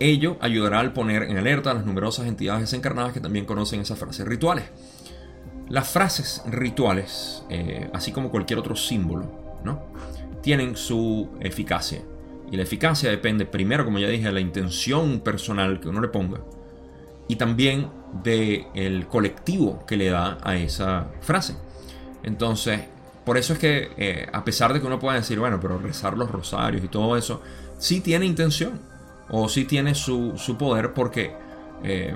[0.00, 3.98] Ello ayudará al poner en alerta a las numerosas entidades desencarnadas que también conocen esas
[3.98, 4.64] frases rituales.
[5.68, 9.92] Las frases rituales, eh, así como cualquier otro símbolo, ¿no?
[10.42, 12.02] tienen su eficacia.
[12.50, 16.08] Y la eficacia depende primero, como ya dije, de la intención personal que uno le
[16.08, 16.40] ponga
[17.28, 17.88] y también
[18.22, 21.54] del colectivo que le da a esa frase.
[22.22, 22.80] Entonces,
[23.24, 26.18] por eso es que eh, a pesar de que uno pueda decir, bueno, pero rezar
[26.18, 27.40] los rosarios y todo eso,
[27.78, 28.80] sí tiene intención
[29.32, 31.34] o sí tiene su, poder porque
[31.82, 32.14] eh,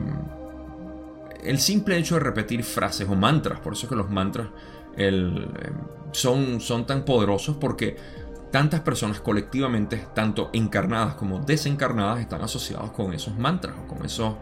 [1.43, 4.49] el simple hecho de repetir frases o mantras, por eso es que los mantras
[4.97, 5.49] el,
[6.13, 7.97] son, son tan poderosos porque
[8.53, 14.35] tantas personas colectivamente, tanto encarnadas como desencarnadas, están asociadas con esos mantras o con esos,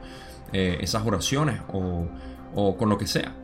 [0.53, 2.07] eh, esas oraciones o,
[2.55, 3.35] o con lo que sea.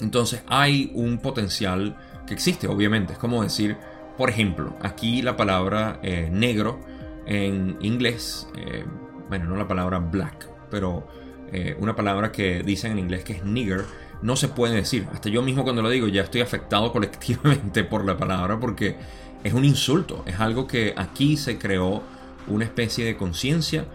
[0.00, 3.12] Entonces hay un potencial que existe, obviamente.
[3.12, 3.76] Es como decir,
[4.16, 6.80] por ejemplo, aquí la palabra eh, negro
[7.26, 8.84] en inglés, eh,
[9.28, 11.06] bueno, no la palabra black, pero
[11.52, 13.84] eh, una palabra que dicen en inglés que es nigger,
[14.22, 15.06] no se puede decir.
[15.12, 18.96] Hasta yo mismo cuando lo digo ya estoy afectado colectivamente por la palabra porque
[19.42, 20.22] es un insulto.
[20.26, 22.02] Es algo que aquí se creó
[22.46, 23.86] una especie de conciencia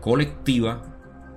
[0.00, 0.82] colectiva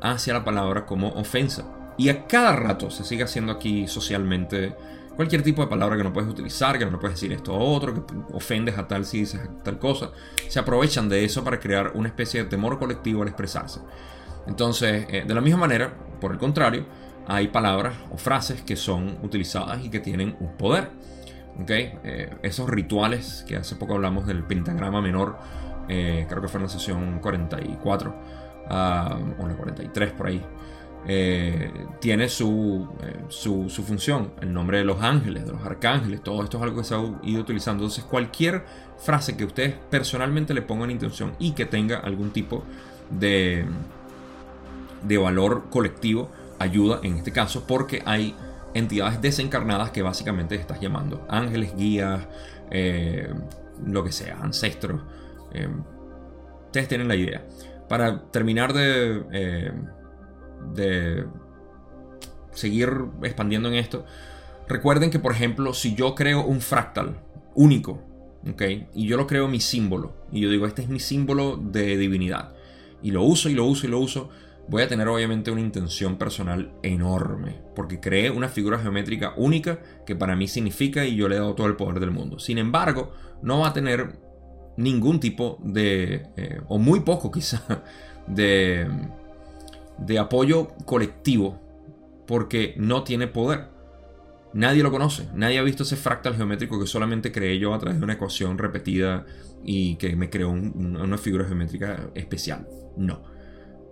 [0.02, 1.66] hacia la palabra como ofensa.
[1.98, 4.76] Y a cada rato se sigue haciendo aquí socialmente
[5.18, 7.94] cualquier tipo de palabra que no puedes utilizar, que no puedes decir esto a otro,
[7.94, 10.12] que ofendes a tal si dices tal cosa.
[10.48, 13.82] Se aprovechan de eso para crear una especie de temor colectivo al expresarse.
[14.46, 16.86] Entonces, eh, de la misma manera, por el contrario,
[17.28, 20.92] hay palabras o frases que son utilizadas y que tienen un poder.
[21.68, 25.38] Eh, esos rituales que hace poco hablamos del pentagrama menor,
[25.90, 28.16] eh, creo que fue en la sesión 44
[28.70, 30.46] ah, o la 43 por ahí.
[31.06, 32.88] Eh, tiene su,
[33.30, 36.78] su, su, función, el nombre de los ángeles, de los arcángeles, todo esto es algo
[36.78, 37.84] que se ha ido utilizando.
[37.84, 38.66] Entonces, cualquier
[38.98, 42.64] frase que ustedes personalmente le pongan intención y que tenga algún tipo
[43.10, 43.66] de,
[45.04, 46.30] de valor colectivo,
[46.60, 48.36] ayuda en este caso, porque hay
[48.74, 51.26] entidades desencarnadas que básicamente estás llamando.
[51.30, 52.28] Ángeles, guías,
[52.72, 53.34] eh,
[53.86, 55.02] lo que sea, ancestros.
[55.54, 55.70] Eh,
[56.66, 57.46] ustedes tienen la idea.
[57.88, 59.72] Para terminar de, eh,
[60.74, 61.26] de
[62.52, 62.90] seguir
[63.24, 64.06] expandiendo en esto,
[64.68, 67.20] recuerden que, por ejemplo, si yo creo un fractal
[67.56, 68.04] único,
[68.50, 68.64] ¿ok?
[68.94, 72.56] Y yo lo creo mi símbolo, y yo digo, este es mi símbolo de divinidad,
[73.02, 74.30] y lo uso y lo uso y lo uso,
[74.68, 80.16] voy a tener obviamente una intención personal enorme, porque creé una figura geométrica única que
[80.16, 82.40] para mí significa y yo le he dado todo el poder del mundo.
[82.40, 84.20] Sin embargo, no va a tener
[84.76, 87.84] ningún tipo de, eh, o muy poco quizá,
[88.28, 88.88] de,
[90.00, 91.60] de apoyo colectivo,
[92.26, 93.70] porque no tiene poder.
[94.54, 98.00] Nadie lo conoce, nadie ha visto ese fractal geométrico que solamente creé yo a través
[98.00, 99.26] de una ecuación repetida
[99.64, 102.68] y que me creó una figura geométrica especial.
[102.96, 103.22] No.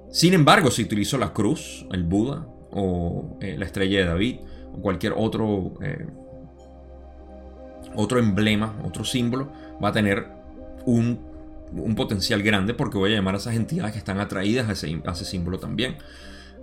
[0.10, 4.36] Sin embargo, si utilizo la cruz, el Buda, o eh, la estrella de David,
[4.74, 6.08] o cualquier otro, eh,
[7.96, 9.52] otro emblema, otro símbolo,
[9.84, 10.26] va a tener
[10.86, 11.20] un,
[11.96, 15.60] potencial grande porque voy a llamar a esas entidades que están atraídas a ese, símbolo
[15.60, 15.98] también.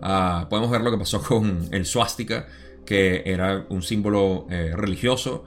[0.01, 2.47] Ah, podemos ver lo que pasó con el swastika,
[2.85, 5.45] que era un símbolo eh, religioso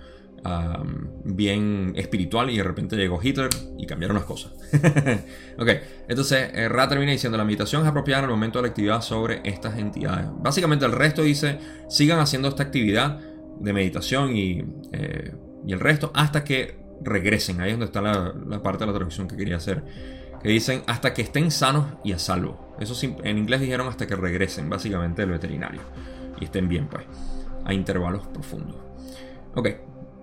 [1.23, 4.53] bien espiritual y de repente llegó Hitler y cambiaron las cosas.
[5.57, 5.69] ok,
[6.07, 9.01] entonces eh, Ra termina diciendo la meditación es apropiada en el momento de la actividad
[9.01, 10.27] sobre estas entidades.
[10.37, 11.57] Básicamente el resto dice
[11.89, 13.19] sigan haciendo esta actividad
[13.59, 15.33] de meditación y, eh,
[15.65, 17.61] y el resto hasta que regresen.
[17.61, 19.83] Ahí es donde está la, parte de la traducción que quería hacer.
[20.41, 22.75] Que dicen hasta que estén sanos y a salvo.
[22.79, 25.81] Eso en inglés dijeron hasta que regresen, básicamente el veterinario.
[26.39, 27.05] Y estén bien, pues.
[27.63, 28.77] A intervalos profundos.
[29.55, 29.69] Ok,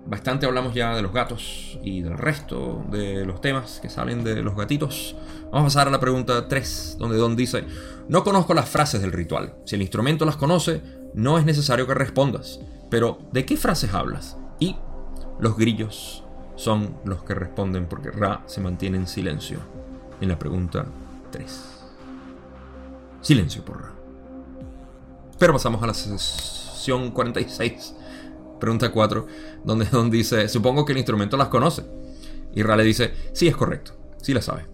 [0.05, 4.41] Bastante hablamos ya de los gatos y del resto de los temas que salen de
[4.41, 5.15] los gatitos.
[5.45, 7.63] Vamos a pasar a la pregunta 3, donde Don dice,
[8.09, 9.55] no conozco las frases del ritual.
[9.65, 10.81] Si el instrumento las conoce,
[11.13, 12.59] no es necesario que respondas.
[12.89, 14.35] Pero, ¿de qué frases hablas?
[14.59, 14.75] Y
[15.39, 16.22] los grillos
[16.55, 19.59] son los que responden porque Ra se mantiene en silencio
[20.21, 20.85] en la pregunta
[21.31, 21.83] 3.
[23.21, 23.91] Silencio por Ra.
[25.39, 27.95] Pero pasamos a la sesión 46
[28.63, 29.27] pregunta 4,
[29.65, 31.83] donde Don dice, supongo que el instrumento las conoce.
[32.55, 34.65] Y Ra le dice, sí, es correcto, sí la sabe.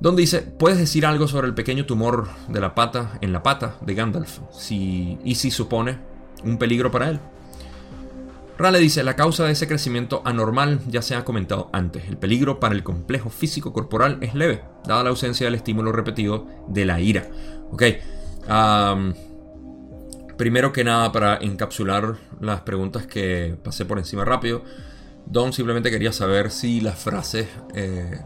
[0.00, 3.76] Don dice, ¿puedes decir algo sobre el pequeño tumor de la pata en la pata
[3.82, 4.38] de Gandalf?
[4.50, 5.98] Si, y si supone
[6.42, 7.20] un peligro para él.
[8.60, 12.04] Ra le dice, la causa de ese crecimiento anormal ya se ha comentado antes.
[12.08, 16.46] El peligro para el complejo físico corporal es leve, dada la ausencia del estímulo repetido
[16.68, 17.26] de la ira.
[17.70, 17.84] Ok.
[20.36, 24.62] Primero que nada, para encapsular las preguntas que pasé por encima rápido,
[25.24, 28.20] Don simplemente quería saber si las frases eh,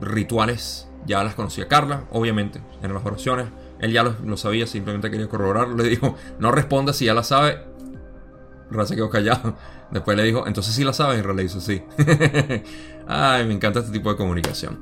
[0.00, 3.48] rituales ya las conocía Carla, obviamente, en las oraciones.
[3.78, 5.76] Él ya lo, sabía, simplemente quería corroborarlo.
[5.76, 7.75] Le dijo, no responda si ya la sabe.
[8.70, 9.56] Ra se quedó callado.
[9.90, 11.18] Después le dijo, entonces sí la sabe.
[11.18, 11.82] Y Ra le dijo, sí.
[13.06, 14.80] Ay, me encanta este tipo de comunicación.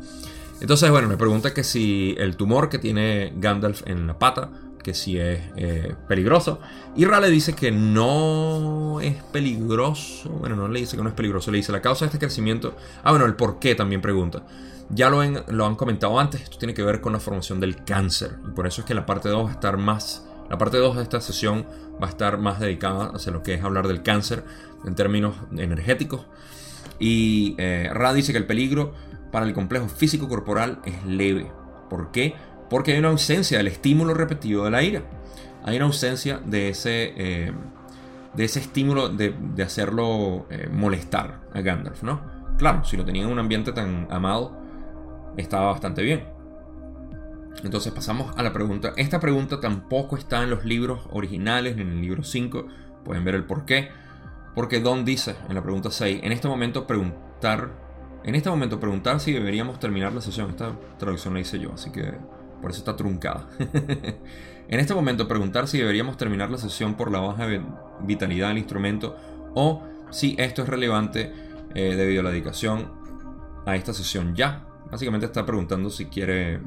[0.61, 4.51] Entonces, bueno, me pregunta que si el tumor que tiene Gandalf en la pata
[4.85, 6.61] que sí es eh, peligroso.
[6.95, 10.29] Y Ra le dice que no es peligroso.
[10.29, 12.77] Bueno, no le dice que no es peligroso, le dice la causa de este crecimiento.
[13.03, 14.45] Ah, bueno, el por qué también pregunta.
[14.91, 18.37] Ya lo, lo han comentado antes, esto tiene que ver con la formación del cáncer.
[18.47, 20.97] Y por eso es que la parte 2 va a estar más La parte 2
[20.97, 21.67] de esta sesión
[22.03, 24.45] va a estar más dedicada hacia lo que es hablar del cáncer
[24.85, 26.27] en términos energéticos.
[26.99, 28.93] Y eh, Ra dice que el peligro
[29.33, 31.51] para el complejo físico corporal es leve.
[31.89, 32.35] ¿Por qué?
[32.71, 35.03] Porque hay una ausencia del estímulo repetido de la ira.
[35.65, 37.53] Hay una ausencia de ese, eh,
[38.35, 42.21] de ese estímulo de, hacerlo eh, molestar a Gandalf, ¿no?
[42.59, 44.57] Claro, si lo tenía en un ambiente tan amado,
[45.37, 46.34] estaba bastante bien.
[47.63, 48.93] Entonces pasamos a la pregunta.
[48.97, 52.67] Esta pregunta tampoco está en los libros originales, en el libro 5.
[53.05, 53.91] Pueden ver el por qué.
[54.55, 57.71] Porque Don dice en la pregunta 6, en este momento preguntar,
[58.23, 60.51] en este momento preguntar si deberíamos terminar la sesión.
[60.51, 62.15] Esta traducción la hice yo, así que
[62.61, 63.49] por eso está truncada.
[64.69, 67.47] en este momento preguntar si deberíamos terminar la sesión por la baja
[68.01, 69.17] vitalidad del instrumento
[69.55, 71.33] o si esto es relevante
[71.75, 72.93] eh, debido a la dedicación
[73.67, 74.67] a esta sesión ya.
[74.91, 76.61] Básicamente está preguntando si quiere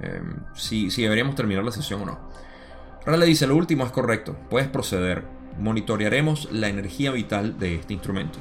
[0.00, 3.16] Em, si, deberíamos terminar la sesión o no.
[3.16, 5.24] le dice, lo último es correcto, puedes proceder.
[5.58, 8.38] Monitorearemos la energía vital de este instrumento.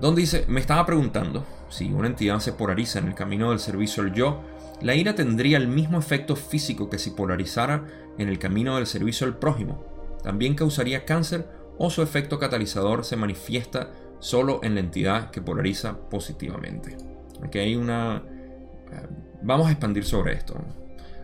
[0.00, 4.02] Don dice, me estaba preguntando, si una entidad se polariza en el camino del servicio
[4.02, 4.42] al yo,
[4.82, 7.84] la ira tendría el mismo efecto físico que si polarizara
[8.18, 9.84] en el camino del servicio al prójimo.
[10.22, 15.96] También causaría cáncer o su efecto catalizador se manifiesta solo en la entidad que polariza
[16.10, 16.96] positivamente.
[17.42, 18.22] Aquí hay una
[19.42, 20.56] Vamos a expandir sobre esto.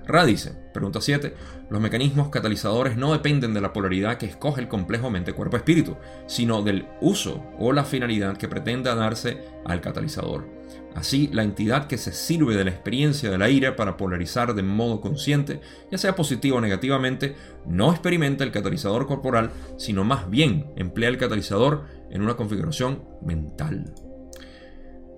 [0.06, 1.34] Ra dice, pregunta 7,
[1.70, 5.96] los mecanismos catalizadores no dependen de la polaridad que escoge el complejo mente-cuerpo-espíritu,
[6.26, 10.48] sino del uso o la finalidad que pretenda darse al catalizador.
[10.94, 14.62] Así, la entidad que se sirve de la experiencia de la ira para polarizar de
[14.62, 20.72] modo consciente, ya sea positivo o negativamente, no experimenta el catalizador corporal, sino más bien
[20.76, 23.94] emplea el catalizador en una configuración mental.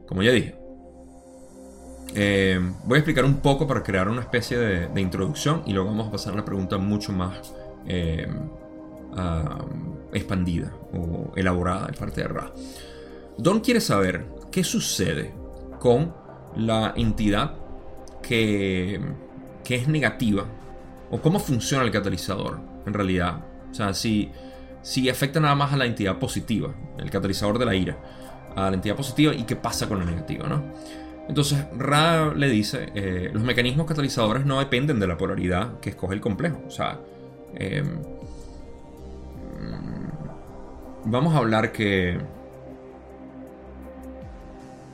[0.07, 0.63] Como ya dije,
[2.14, 6.09] eh, voy a explicar un poco para crear una especie de, introducción y luego vamos
[6.09, 7.53] a pasar a la pregunta mucho más
[7.87, 8.29] eh,
[10.12, 12.53] expandida o elaborada de parte de Ra.
[13.37, 15.35] Don quiere saber qué sucede
[15.81, 16.14] con
[16.57, 17.57] la entidad
[18.22, 19.00] que,
[19.64, 20.46] que es negativa
[21.11, 23.44] o cómo funciona el catalizador en realidad.
[23.70, 24.31] O sea, si,
[24.83, 27.98] si afecta nada más a la entidad positiva, el catalizador de la ira,
[28.55, 30.62] a la entidad positiva y qué pasa con la negativa, ¿no?
[31.28, 36.14] Entonces, Ra le dice, eh, los mecanismos catalizadores no dependen de la polaridad que escoge
[36.14, 36.60] el complejo.
[36.66, 37.00] O sea,
[37.54, 37.87] em,
[39.60, 42.18] mm, vamos a hablar que...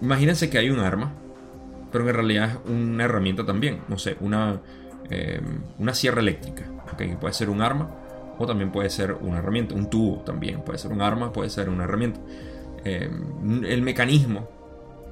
[0.00, 1.12] Imagínense que hay un arma,
[1.92, 3.80] pero en realidad es una herramienta también.
[3.88, 4.60] No sé, una,
[5.10, 6.64] em, una sierra eléctrica.
[6.92, 7.16] ¿okay?
[7.16, 7.90] Puede ser un arma
[8.38, 9.74] o también puede ser una herramienta.
[9.74, 12.20] Un tubo también puede ser un arma, puede ser una herramienta.
[12.84, 14.59] Em, el mecanismo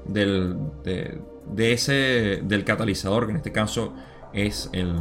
[0.08, 3.94] del, de, ese, del catalizador, que en este caso
[4.32, 4.94] es el,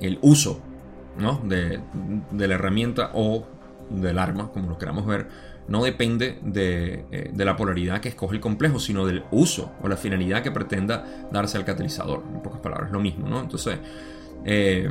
[0.00, 0.60] el uso
[1.18, 1.40] ¿no?
[1.44, 1.80] de,
[2.32, 3.46] la herramienta o
[3.90, 5.28] del arma, como lo queramos ver,
[5.68, 9.88] no depende de, eh, de, la polaridad que escoge el complejo, sino del uso o
[9.88, 12.22] la finalidad que pretenda darse al catalizador.
[12.32, 13.40] En pocas palabras, lo mismo, ¿no?
[13.40, 13.78] Entonces,
[14.44, 14.88] eh,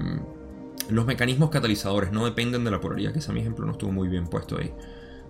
[0.90, 4.08] los mecanismos catalizadores no dependen de la polaridad, que ese mi ejemplo no estuvo muy
[4.08, 4.74] bien puesto ahí.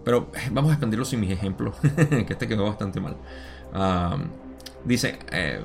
[0.05, 3.17] Pero eh, vamos a expandirlo sin mis ejemplos, que este quedó bastante mal.
[4.85, 5.59] dice, eh,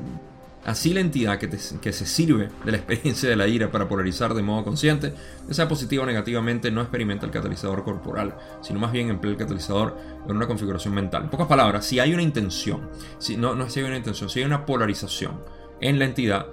[0.65, 4.43] así la entidad que, se sirve de la experiencia de la ira para polarizar de
[4.43, 5.15] modo consciente,
[5.51, 9.97] sea positiva o negativamente, no experimenta el catalizador corporal, sino más bien emplea el catalizador
[10.27, 11.25] en una configuración mental.
[11.25, 14.41] En pocas palabras, si hay una intención, si, no, no si hay una intención, si
[14.41, 15.39] hay una polarización
[15.83, 16.47] en la entidad,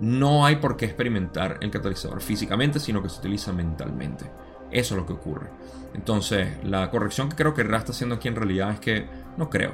[0.00, 4.30] no hay por qué experimentar el catalizador físicamente, sino que se utiliza mentalmente.
[4.74, 5.48] Eso es lo que ocurre.
[5.94, 9.06] Entonces, la corrección que creo que Ra está haciendo aquí en realidad es que,
[9.36, 9.72] no creo,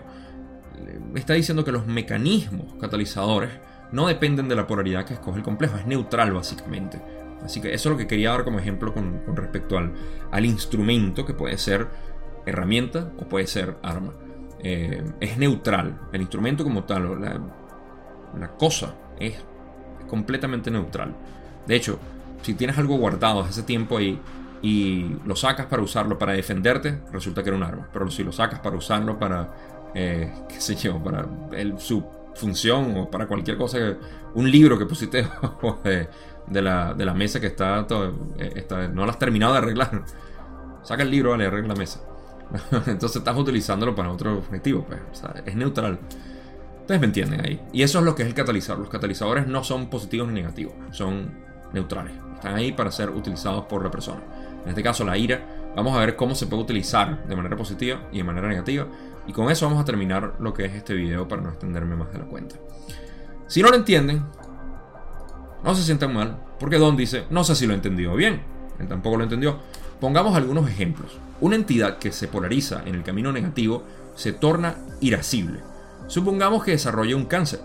[1.15, 3.51] está diciendo que los mecanismos catalizadores
[3.93, 7.01] no dependen de la polaridad que escoge el complejo, es neutral básicamente.
[7.43, 9.95] Así que eso es lo que quería dar como ejemplo con, respecto al,
[10.31, 11.89] al, instrumento, que puede ser
[12.45, 14.13] herramienta o puede ser arma.
[14.63, 17.41] Eh, es neutral, el instrumento como tal, la,
[18.39, 19.43] la cosa es
[20.07, 21.17] completamente neutral.
[21.67, 21.99] De hecho,
[22.43, 24.21] si tienes algo guardado hace tiempo ahí
[24.63, 27.89] y lo sacas para usarlo para defenderte, resulta que era un arma.
[27.93, 29.53] Pero si lo sacas para usarlo para,
[29.95, 31.27] eh, qué sé yo, para
[31.79, 32.05] su
[32.35, 33.79] función o para cualquier cosa,
[34.35, 35.27] un libro que pusiste
[35.85, 36.09] de,
[36.47, 37.87] de, la, de la mesa que está,
[38.39, 40.05] eh, está, no lo has terminado de arreglar,
[40.83, 42.01] saca el libro, vale, arregla la mesa.
[42.87, 45.01] Entonces estás utilizándolo para otro objetivo, pues,
[45.47, 45.99] es neutral.
[46.81, 47.61] Ustedes me entienden ahí.
[47.73, 48.81] Y eso es lo que es el catalizador.
[48.81, 51.31] Los catalizadores no son positivos ni negativos, son
[51.73, 52.13] neutrales.
[52.35, 54.21] Están ahí para ser utilizados por la persona
[54.65, 58.09] en este caso la ira, vamos a ver cómo se puede utilizar de manera positiva
[58.13, 58.87] y de manera negativa.
[59.27, 62.13] Y con eso vamos a terminar lo que es este video para no extenderme más
[62.13, 62.57] de la cuenta.
[63.47, 64.25] Si no lo entienden,
[65.63, 68.41] No se sientan mal, porque Don dice, no sé si lo he entendido bien.
[68.79, 69.59] Él tampoco lo entendió.
[70.01, 71.19] Pongamos algunos ejemplos.
[71.43, 73.83] Una entidad que se polariza en el camino negativo
[74.15, 75.61] se torna irascible.
[76.07, 77.61] Supongamos que desarrolla un cáncer.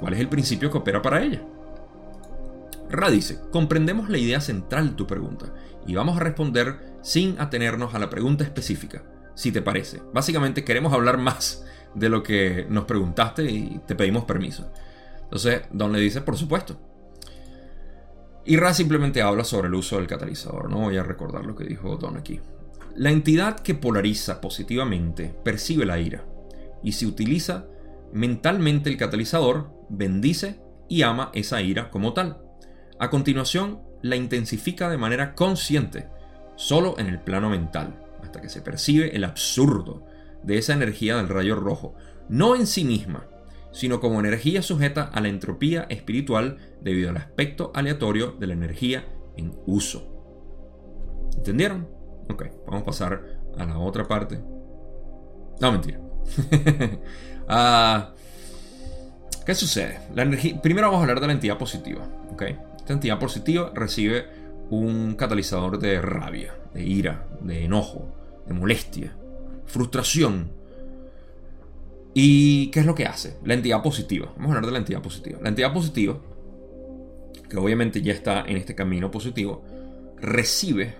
[0.00, 1.42] ¿Cuál es el principio que opera para ella?
[2.90, 5.46] Ra dice, comprendemos la idea central de tu pregunta
[5.86, 9.02] y vamos a responder sin atenernos a la pregunta específica,
[9.34, 10.02] si te parece.
[10.12, 11.64] Básicamente queremos hablar más
[11.94, 14.70] de lo que nos preguntaste y te pedimos permiso.
[15.22, 16.80] Entonces, Don le dice, por supuesto.
[18.44, 20.70] Y Ra simplemente habla sobre el uso del catalizador.
[20.70, 22.40] No voy a recordar lo que dijo Don aquí.
[22.96, 26.24] La entidad que polariza positivamente percibe la ira
[26.82, 27.66] y si utiliza
[28.12, 32.38] mentalmente el catalizador, bendice y ama esa ira como tal.
[32.98, 36.08] A continuación, la intensifica de manera consciente,
[36.56, 40.04] solo en el plano mental, hasta que se percibe el absurdo
[40.42, 41.94] de esa energía del rayo rojo,
[42.28, 43.26] no en sí misma,
[43.72, 49.04] sino como energía sujeta a la entropía espiritual debido al aspecto aleatorio de la energía
[49.36, 50.14] en uso.
[51.36, 51.88] ¿Entendieron?
[52.28, 53.22] Ok, vamos a pasar
[53.56, 54.40] a la otra parte.
[55.60, 56.00] No, mentira.
[57.50, 58.12] Ah,
[59.46, 60.00] ¿Qué sucede?
[60.14, 62.06] La energía, primero vamos a hablar de la entidad positiva.
[62.30, 62.42] ¿ok?
[62.88, 64.24] Esta entidad positiva recibe
[64.70, 68.14] un catalizador de rabia, de ira, de enojo,
[68.46, 69.14] de molestia,
[69.66, 70.50] frustración.
[72.14, 73.36] ¿Y qué es lo que hace?
[73.44, 74.32] La entidad positiva.
[74.36, 75.38] Vamos a hablar de la entidad positiva.
[75.42, 76.18] La entidad positiva,
[77.50, 79.62] que obviamente ya está en este camino positivo,
[80.16, 80.94] recibe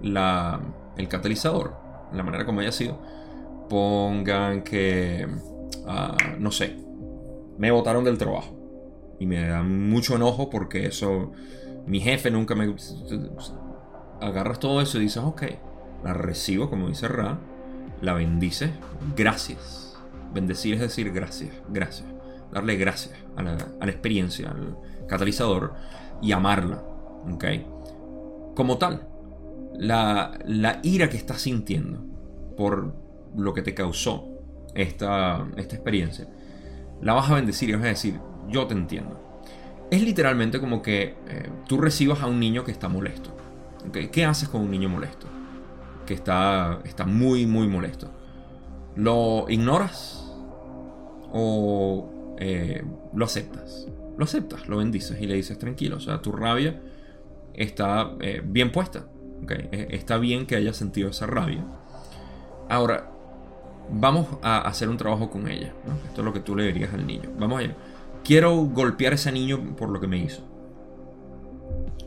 [0.00, 0.60] la,
[0.96, 1.74] el catalizador,
[2.12, 2.96] la manera como haya sido.
[3.68, 5.26] Pongan que,
[5.84, 6.76] ah, no sé,
[7.58, 8.57] me botaron del trabajo.
[9.18, 11.32] Y me da mucho enojo porque eso,
[11.86, 12.74] mi jefe nunca me...
[14.20, 15.42] Agarras todo eso y dices, ok,
[16.02, 17.38] la recibo, como dice Ra,
[18.00, 18.70] la bendices,
[19.16, 19.96] gracias.
[20.32, 22.08] Bendecir es decir gracias, gracias.
[22.52, 25.74] Darle gracias a la, experiencia, al catalizador
[26.22, 26.82] y amarla,
[27.30, 27.44] ok.
[28.54, 29.06] Como tal,
[29.74, 32.04] la, la ira que estás sintiendo
[32.56, 32.94] por
[33.36, 34.28] lo que te causó
[34.74, 36.28] esta, esta experiencia,
[37.00, 39.28] la vas a bendecir y vas a decir, yo te entiendo.
[39.90, 43.34] Es literalmente como que eh, tú recibas a un niño que está molesto.
[44.12, 45.26] ¿Qué haces con un niño molesto?
[46.06, 48.10] Que está, está muy, muy molesto.
[48.96, 50.24] ¿Lo ignoras?
[51.32, 52.84] ¿O eh,
[53.14, 53.86] lo aceptas?
[54.16, 55.96] Lo aceptas, lo bendices y le dices tranquilo.
[55.96, 56.82] O sea, tu rabia
[57.54, 59.06] está eh, bien puesta.
[59.48, 61.64] E, está bien que haya sentido esa rabia.
[62.68, 63.10] Ahora,
[63.90, 65.72] vamos a hacer un trabajo con ella.
[66.06, 67.30] Esto es lo que tú le dirías al niño.
[67.38, 67.74] Vamos allá.
[68.28, 70.42] Quiero golpear a ese niño por lo que me hizo.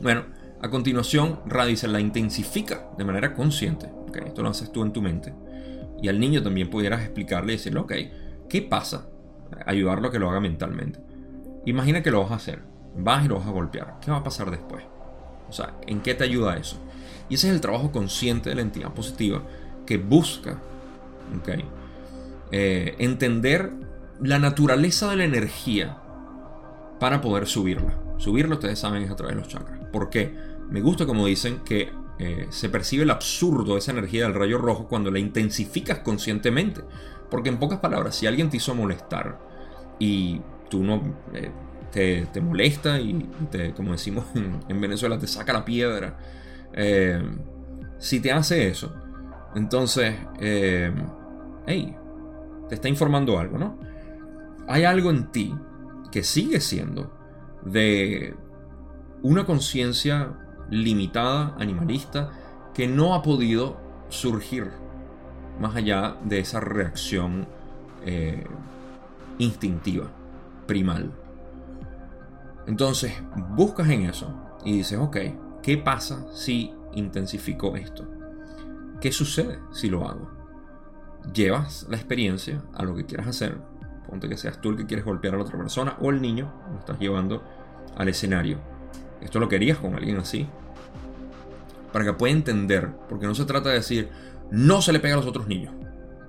[0.00, 0.22] Bueno,
[0.60, 3.90] a continuación, Radice la intensifica de manera consciente.
[4.24, 5.34] Esto lo haces tú en tu mente.
[6.00, 7.92] Y al niño también pudieras explicarle y decirle, ok,
[8.48, 9.08] ¿qué pasa?
[9.66, 11.00] Ayudarlo a que lo haga mentalmente.
[11.66, 12.60] Imagina que lo vas a hacer.
[12.96, 13.96] Vas y lo vas a golpear.
[14.00, 14.84] ¿Qué va a pasar después?
[15.48, 16.76] O sea, ¿en qué te ayuda eso?
[17.28, 19.42] Y ese es el trabajo consciente de la entidad positiva
[19.86, 20.60] que busca
[22.52, 23.72] eh, entender
[24.20, 25.98] la naturaleza de la energía
[27.02, 27.98] para poder subirla.
[28.16, 29.76] Subirlo, ustedes saben, es a través de los chakras.
[29.92, 30.32] ¿Por qué?
[30.70, 31.90] Me gusta como dicen que
[32.20, 36.80] eh, se percibe el absurdo de esa energía del rayo rojo cuando la intensificas conscientemente.
[37.28, 39.36] Porque en pocas palabras, si alguien te hizo molestar
[39.98, 40.40] y
[40.70, 41.02] tú no
[41.34, 44.26] eh, te, molesta y te, como decimos
[44.68, 46.16] en, Venezuela, te saca la piedra,
[47.98, 48.94] si te hace eso,
[49.56, 51.96] entonces hey,
[52.68, 53.76] te está informando algo, ¿no?
[54.68, 55.52] Hay algo en ti
[56.12, 57.12] que sigue siendo
[57.64, 58.36] de
[59.22, 60.38] una conciencia
[60.70, 62.30] limitada, animalista,
[62.72, 64.70] que no ha podido surgir
[65.58, 67.48] más allá de esa reacción
[68.04, 68.44] eh,
[69.38, 70.08] instintiva,
[70.66, 71.12] primal.
[72.66, 73.12] Entonces,
[73.50, 74.32] buscas en eso
[74.64, 75.16] y dices, ok,
[75.60, 78.06] ¿qué pasa si intensifico esto?
[79.00, 80.42] ¿Qué sucede si lo hago?
[81.32, 83.58] llevas la experiencia a lo que quieras hacer.
[84.12, 86.52] Ponte que seas tú el que quieres golpear a la otra persona o el niño,
[86.70, 87.42] lo estás llevando
[87.96, 88.58] al escenario.
[89.22, 90.46] Esto lo querías con alguien así.
[91.94, 94.10] Para que pueda entender, porque no se trata de decir,
[94.50, 95.72] no se le pega a los otros niños.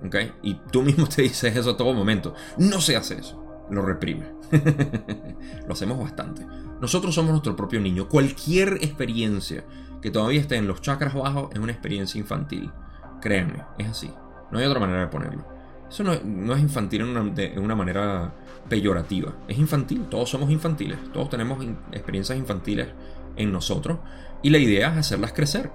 [0.01, 0.15] ¿Ok?
[0.43, 2.33] Y tú mismo te dices eso a todo momento.
[2.57, 3.65] No se hace eso.
[3.69, 4.31] Lo reprime.
[5.67, 6.47] lo hacemos bastante.
[6.79, 8.07] Nosotros somos nuestro propio niño.
[8.07, 9.65] Cualquier experiencia
[10.01, 12.71] que todavía esté en los chakras bajos es una experiencia infantil.
[13.19, 14.09] Créanme, es así.
[14.51, 15.53] No hay otra manera de ponerlo.
[15.93, 18.33] Eso no, es infantil en una, manera
[18.67, 19.31] peyorativa.
[19.47, 22.87] Es infantil, todos somos infantiles, todos tenemos experiencias infantiles
[23.35, 23.99] en nosotros
[24.41, 25.69] y la idea es hacerlas crecer.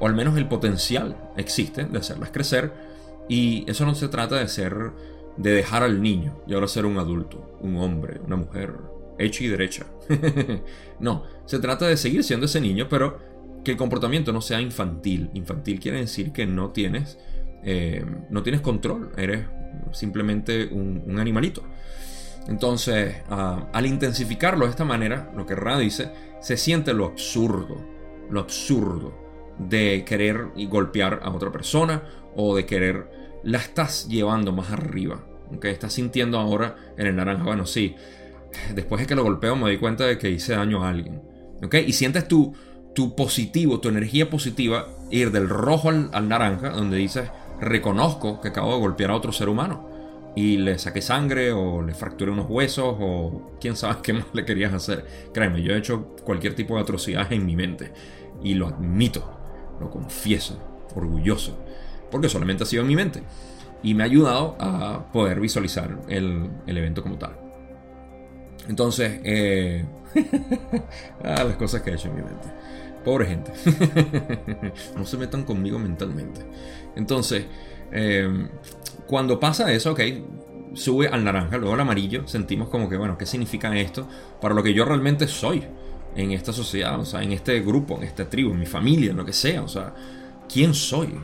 [0.00, 2.72] O al menos el potencial existe de hacerlas crecer
[3.28, 4.90] y eso no se trata de ser,
[5.36, 8.74] de dejar al niño y ahora ser un adulto, un hombre, una mujer,
[9.16, 9.86] hecho y derecha.
[10.98, 13.20] no, se trata de seguir siendo ese niño, pero
[13.62, 15.30] que el comportamiento no sea infantil.
[15.34, 17.16] Infantil quiere decir que no tienes,
[17.62, 19.46] eh, no tienes control, eres
[19.92, 21.62] simplemente un, animalito.
[22.48, 26.10] Entonces, ah, al intensificarlo de esta manera, lo que Ra dice,
[26.40, 27.76] se siente lo absurdo,
[28.30, 29.14] lo absurdo
[29.58, 32.02] de querer golpear a otra persona
[32.34, 35.24] o de querer, la estás llevando más arriba.
[35.54, 35.72] ¿okay?
[35.72, 37.94] Estás sintiendo ahora en el naranja, bueno, sí,
[38.74, 41.22] después de que lo golpeo me doy cuenta de que hice daño a alguien.
[41.62, 41.84] ¿okay?
[41.86, 42.54] Y sientes tu,
[42.94, 47.30] tu positivo, tu energía positiva ir del rojo al, naranja, donde dices,
[47.62, 49.88] reconozco que acabo de golpear a otro ser humano.
[50.34, 54.44] Y le saqué sangre o le fracturé unos huesos o quién sabe qué más le
[54.44, 55.06] querías hacer.
[55.32, 57.92] Créeme, yo he hecho cualquier tipo de atrocidad en mi mente.
[58.42, 59.38] Y lo admito,
[59.80, 60.58] lo confieso,
[60.94, 61.58] orgulloso.
[62.10, 63.22] Porque solamente ha sido en mi mente.
[63.82, 67.36] Y me ha ayudado a poder visualizar el, el evento como tal.
[68.68, 69.84] Entonces, eh,
[71.24, 72.48] ah, las cosas que he hecho en mi mente.
[73.04, 73.52] Pobre gente.
[74.96, 76.40] no se metan conmigo mentalmente.
[76.94, 77.46] Entonces,
[77.90, 78.48] eh,
[79.06, 80.00] cuando pasa eso, ok,
[80.74, 84.08] sube al naranja, luego al amarillo, sentimos como que, bueno, ¿qué significa esto
[84.40, 85.62] para lo que yo realmente soy
[86.14, 89.16] en esta sociedad, o sea, en este grupo, en esta tribu, en mi familia, en
[89.16, 89.94] lo que sea, o sea,
[90.52, 91.14] ¿quién soy?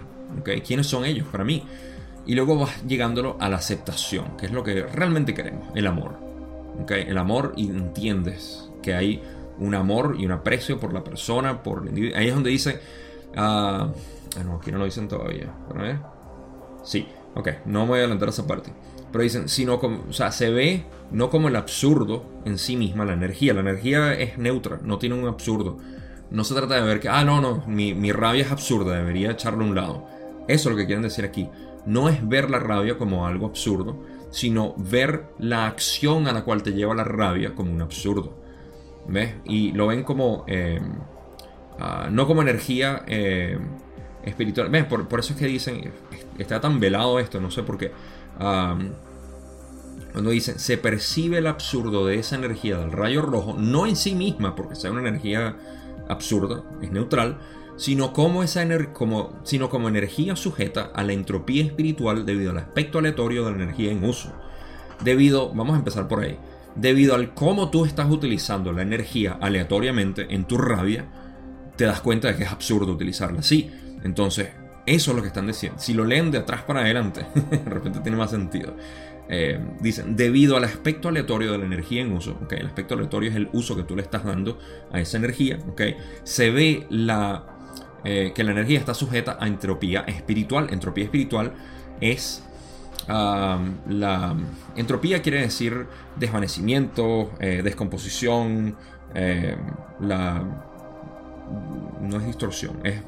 [0.40, 0.60] ¿Okay?
[0.60, 1.62] ¿Quiénes son ellos para mí?
[2.26, 6.18] Y luego vas llegándolo a la aceptación, que es lo que realmente queremos, el amor.
[6.88, 9.22] El amor y entiendes que hay
[9.58, 12.18] un amor y un aprecio por la persona, por el individuo.
[12.18, 12.80] Ahí es donde dice...
[13.36, 13.92] ah,
[14.38, 15.52] ah no, aquí no lo dicen todavía.
[16.82, 18.72] Sí, ok, no me voy a adelantar a esa parte.
[19.10, 23.04] Pero dicen, sino como, o sea, se ve no como el absurdo en sí misma,
[23.04, 23.54] la energía.
[23.54, 25.78] La energía es neutra, no tiene un absurdo.
[26.30, 29.30] No se trata de ver que, ah, no, no, mi, mi rabia es absurda, debería
[29.30, 30.06] echarlo a un lado.
[30.46, 31.48] Eso es lo que quieren decir aquí.
[31.86, 36.62] No es ver la rabia como algo absurdo, sino ver la acción a la cual
[36.62, 38.36] te lleva la rabia como un absurdo.
[39.08, 39.34] ¿Ves?
[39.44, 40.44] Y lo ven como...
[40.46, 40.80] Eh,
[41.78, 43.58] ah, no como energía eh,
[44.22, 44.68] espiritual.
[44.70, 44.84] ¿Ves?
[44.84, 45.92] Por, eso es que dicen,
[46.38, 47.92] está tan velado esto, no sé por qué.
[48.36, 54.14] cuando dicen, se percibe el absurdo de esa energía del rayo rojo, no en sí
[54.14, 55.56] misma, porque sea una energía
[56.08, 57.38] absurda, es neutral,
[57.76, 62.98] sino como, esa como, sino como energía sujeta a la entropía espiritual debido al aspecto
[62.98, 64.32] aleatorio de la energía en uso.
[65.02, 66.38] Debido, vamos a empezar por ahí,
[66.78, 71.06] debido al cómo tú estás utilizando la energía aleatoriamente en tu rabia,
[71.76, 73.70] te das cuenta de que es absurdo utilizarla así.
[74.04, 74.48] Entonces,
[74.86, 75.78] eso es lo que están diciendo.
[75.80, 78.74] Si lo leen de atrás para adelante, de repente tiene más sentido.
[79.28, 82.60] Eh, dicen, debido al aspecto aleatorio de la energía en uso, ¿okay?
[82.60, 84.58] el aspecto aleatorio es el uso que tú le estás dando
[84.90, 85.96] a esa energía, ¿okay?
[86.22, 87.58] se ve la
[88.04, 90.68] eh, que la energía está sujeta a entropía espiritual.
[90.70, 91.52] Entropía espiritual
[92.00, 92.44] es
[93.08, 94.36] la
[94.76, 95.86] entropía quiere decir
[96.16, 98.76] desvanecimiento, eh, descomposición,
[99.14, 99.56] eh,
[100.00, 100.44] la
[102.02, 103.02] no es distorsión, es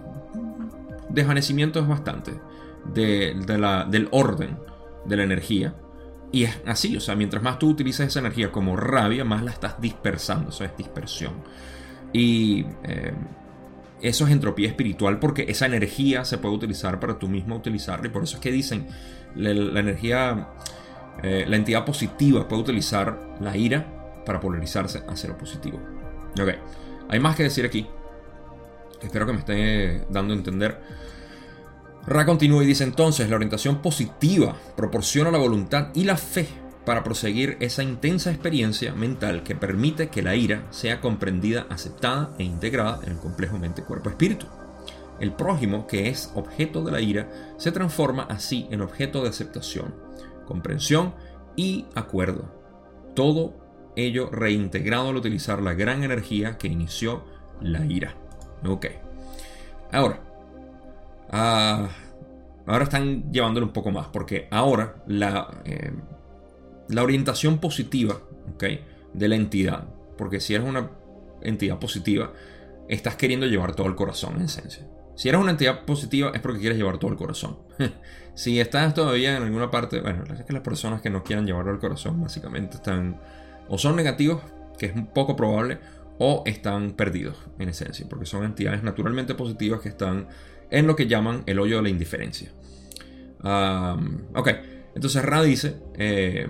[1.11, 2.33] desvanecimiento es bastante
[2.95, 4.59] de, la, del orden
[5.05, 5.75] de la energía.
[6.33, 9.51] Y es así, o sea, mientras más tú utilizas esa energía como rabia, más la
[9.51, 11.35] estás dispersando, eso es dispersión.
[12.13, 12.65] Y
[14.01, 18.07] eso es entropía espiritual porque esa energía se puede utilizar para tú mismo utilizarla.
[18.07, 18.87] Y por eso es que dicen,
[19.37, 20.49] la, energía,
[21.23, 25.81] eh, la entidad positiva puede utilizar la ira para polarizarse hacia lo positivo.
[26.41, 26.51] Ok,
[27.09, 27.87] hay más que decir aquí.
[29.03, 30.81] Espero que me esté dando a entender.
[32.07, 36.49] Ra continúa y dice entonces, la orientación positiva proporciona la voluntad y la fe
[36.85, 42.45] para proseguir esa intensa experiencia mental que permite que la ira sea comprendida, aceptada e
[42.45, 44.47] integrada en el complejo mente-cuerpo-espíritu.
[45.21, 49.95] El prójimo, que es objeto de la ira, se transforma así en objeto de aceptación,
[50.47, 51.15] comprensión
[51.57, 52.51] y acuerdo.
[53.15, 53.55] Todo
[53.97, 57.25] ello reintegrado al utilizar la gran energía que inició
[57.61, 58.15] la ira.
[58.67, 58.87] Ok.
[59.93, 60.21] Ahora,
[61.31, 61.89] ah,
[62.67, 65.93] ahora están llevándolo un poco más, porque ahora la, eh,
[66.89, 68.21] la orientación positiva
[69.13, 69.85] de la entidad.
[70.17, 70.91] Porque si eres una
[71.43, 72.33] entidad positiva,
[72.89, 74.87] estás queriendo llevar todo el corazón en esencia.
[75.15, 77.59] Si eres una entidad positiva es porque quieres llevar todo el corazón.
[78.35, 81.73] si estás todavía en alguna parte, bueno, es que las personas que no quieran llevarlo
[81.73, 83.21] al corazón básicamente están
[83.69, 84.43] o son negativos,
[84.79, 85.79] que es poco probable,
[86.19, 90.29] o están perdidos en esencia, porque son entidades naturalmente positivas que están
[90.71, 92.51] en lo que llaman el hoyo de la indiferencia.
[93.43, 94.49] ok,
[94.95, 96.47] entonces Ra dice, eh,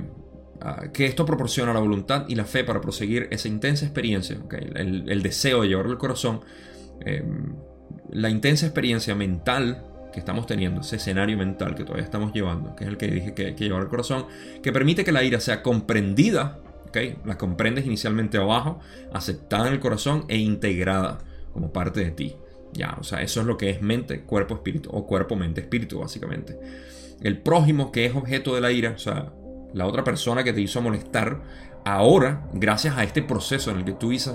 [0.62, 4.36] Ah, que esto proporciona la voluntad y la fe para proseguir esa intensa experiencia,
[4.74, 6.42] el, deseo de llevarlo al corazón,
[7.00, 7.54] em,
[8.12, 12.84] la intensa experiencia mental que estamos teniendo, ese escenario mental que todavía estamos llevando, que
[12.84, 14.26] es el que dije que que llevar al corazón,
[14.62, 16.58] que permite que la ira sea comprendida,
[17.24, 18.80] La comprendes inicialmente abajo,
[19.12, 21.18] aceptada en el corazón e integrada
[21.52, 22.36] como parte de ti.
[22.72, 26.00] Ya, o sea, eso es lo que es mente, cuerpo, espíritu, o cuerpo, mente, espíritu,
[26.00, 26.58] básicamente.
[27.22, 29.32] El prójimo que es objeto de la ira, o sea,
[29.72, 31.42] la otra persona que te hizo molestar,
[31.84, 34.34] ahora, gracias a este proceso en el que tú dices,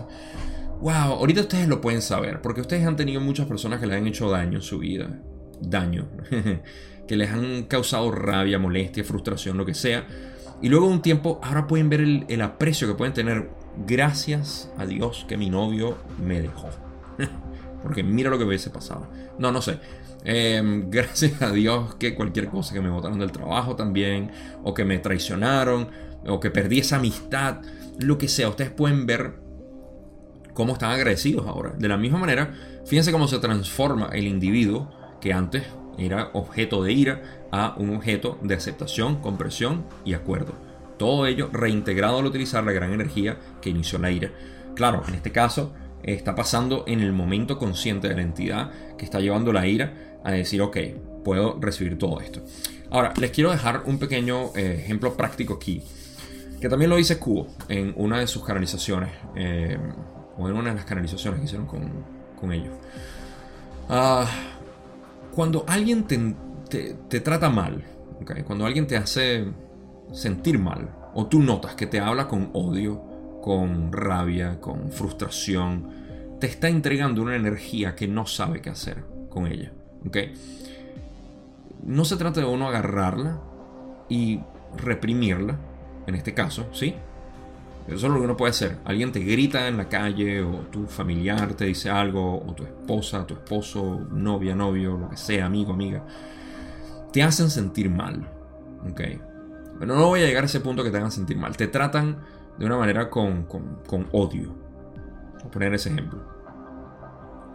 [0.82, 4.08] wow, ahorita ustedes lo pueden saber, porque ustedes han tenido muchas personas que les han
[4.08, 5.22] hecho daño en su vida,
[5.62, 6.10] daño,
[7.08, 10.06] que les han causado rabia, molestia, frustración, lo que sea,
[10.62, 13.50] y luego de un tiempo, ahora pueden ver el, aprecio que pueden tener
[13.86, 16.70] gracias a Dios que mi novio me dejó.
[17.84, 19.08] Porque mira lo que hubiese pasado.
[19.38, 19.80] No, no sé.
[20.24, 24.32] Em, gracias a Dios que cualquier cosa que me botaron del trabajo también,
[24.64, 25.90] o que me traicionaron,
[26.26, 27.62] o que perdí esa amistad,
[28.00, 29.45] lo que sea, ustedes pueden ver
[30.56, 31.74] cómo están agradecidos ahora.
[31.78, 32.52] De la misma manera,
[32.88, 34.90] fíjense cómo se transforma el individuo
[35.22, 35.64] que antes
[36.00, 40.54] era objeto de ira a un objeto de aceptación, comprensión y acuerdo.
[40.98, 44.32] Todo ello reintegrado al utilizar la gran energía que inició la ira.
[44.76, 49.20] Claro, en este caso está pasando en el momento consciente de la entidad que está
[49.20, 50.78] llevando la ira a decir, ok,
[51.24, 52.42] puedo recibir todo esto.
[52.92, 55.82] Ahora, les quiero dejar un pequeño eh, ejemplo práctico aquí,
[56.62, 59.78] que también lo dice Kubo en una de sus canalizaciones, eh,
[60.38, 62.74] o en una de las canalizaciones que hicieron con, ellos.
[63.90, 64.28] Ah,
[65.34, 67.84] cuando alguien te, trata mal,
[68.46, 69.46] cuando alguien te hace
[70.14, 73.02] sentir mal, o tú notas que te habla con odio,
[73.42, 75.90] con rabia, con frustración,
[76.40, 79.72] te está entregando una energía que no sabe qué hacer con ella.
[81.84, 83.40] No se trata de uno agarrarla
[84.10, 84.40] y
[84.78, 85.58] reprimirla,
[86.08, 86.96] en este caso, ¿sí?
[87.88, 88.80] Eso es lo que uno puede hacer.
[88.84, 93.28] Alguien te grita en la calle o tu familiar te dice algo o tu esposa,
[93.28, 96.04] tu esposo, novia, novio, lo que sea, amigo, amiga.
[97.14, 98.28] Te hacen sentir mal.
[98.90, 99.02] ¿Ok?
[99.80, 101.56] Pero no voy a llegar a ese punto que te hagan sentir mal.
[101.56, 102.18] Te tratan
[102.58, 104.56] de una manera con, con, con odio.
[105.34, 106.24] Voy a poner ese ejemplo.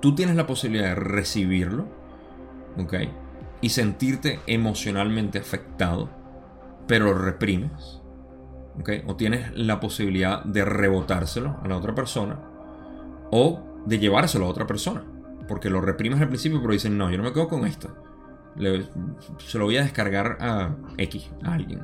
[0.01, 1.89] Tú tienes la posibilidad de recibirlo.
[2.79, 2.95] ¿Ok?
[3.63, 6.09] Y sentirte emocionalmente afectado.
[6.87, 8.00] Pero lo reprimes
[9.07, 12.39] o tienes la posibilidad de rebotárselo a la otra persona
[13.31, 15.05] o de llevárselo a otra persona.
[15.49, 17.89] Porque lo reprimes al principio, pero dicen, no, yo no me quedo con esto.
[19.39, 21.83] se lo voy a descargar a X, a alguien.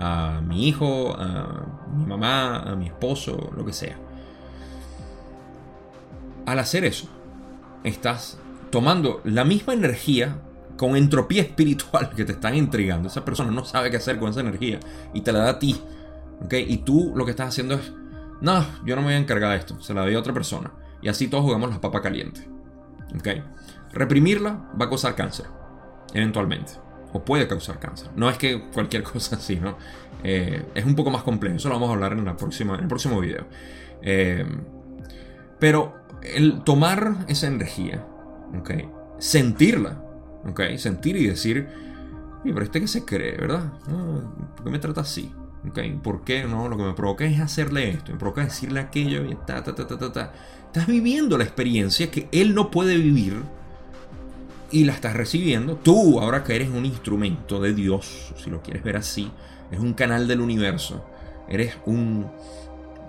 [0.00, 1.66] A mi hijo, a
[1.96, 3.96] mi mamá, a mi esposo, lo que sea.
[6.46, 7.08] Al hacer eso,
[7.82, 8.38] estás
[8.70, 10.38] tomando la misma energía
[10.76, 13.08] con entropía espiritual que te están entregando.
[13.08, 14.78] Esa persona no sabe qué hacer con esa energía
[15.12, 15.80] y te la da a ti
[16.50, 17.92] y tú lo que estás haciendo es,
[18.40, 20.70] no, yo no me voy a encargar de esto, se la doy a otra persona.
[21.02, 22.48] Y así todos jugamos la papa caliente.
[23.14, 23.28] ¿Ok?
[23.92, 25.46] Reprimirla va a causar cáncer,
[26.12, 26.72] eventualmente.
[27.12, 28.10] O puede causar cáncer.
[28.16, 29.76] No es que cualquier cosa así, ¿no?
[30.24, 31.56] Eh, es un poco más complejo.
[31.56, 33.46] Eso lo vamos a hablar en, la próxima, en el próximo video.
[34.02, 34.44] Eh,
[35.58, 38.04] pero el tomar esa energía,
[38.58, 38.70] ¿ok?
[39.18, 40.02] Sentirla,
[40.48, 40.60] ¿ok?
[40.76, 41.68] Sentir y decir,
[42.44, 43.72] pero este que se cree, ¿verdad?
[44.54, 45.32] ¿Por qué me trata así?
[46.02, 46.44] ¿Por qué?
[46.44, 49.74] No, lo que me provoca es hacerle esto, me provoca decirle aquello y ta, ta,
[49.74, 50.32] ta, ta, ta,
[50.66, 53.42] Estás viviendo la experiencia que él no puede vivir
[54.70, 55.76] y la estás recibiendo.
[55.76, 59.30] Tú, ahora que eres un instrumento de Dios, si lo quieres ver así,
[59.70, 61.04] es un canal del universo,
[61.48, 62.30] eres un,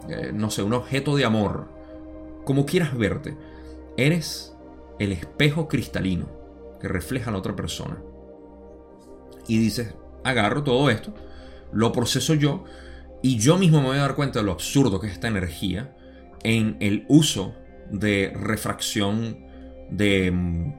[0.10, 1.68] eh, no sé, un objeto de amor,
[2.46, 3.38] como quieras verte,
[3.96, 4.56] eres
[4.98, 6.28] el espejo cristalino
[6.82, 7.98] que refleja a la otra persona.
[9.48, 9.94] Y dices,
[10.24, 11.14] agarro todo esto
[11.72, 12.64] lo proceso yo
[13.22, 15.96] y yo mismo me voy a dar cuenta de lo absurdo que es esta energía
[16.44, 17.54] en el uso
[17.92, 19.46] de refracción
[19.90, 20.74] de mm,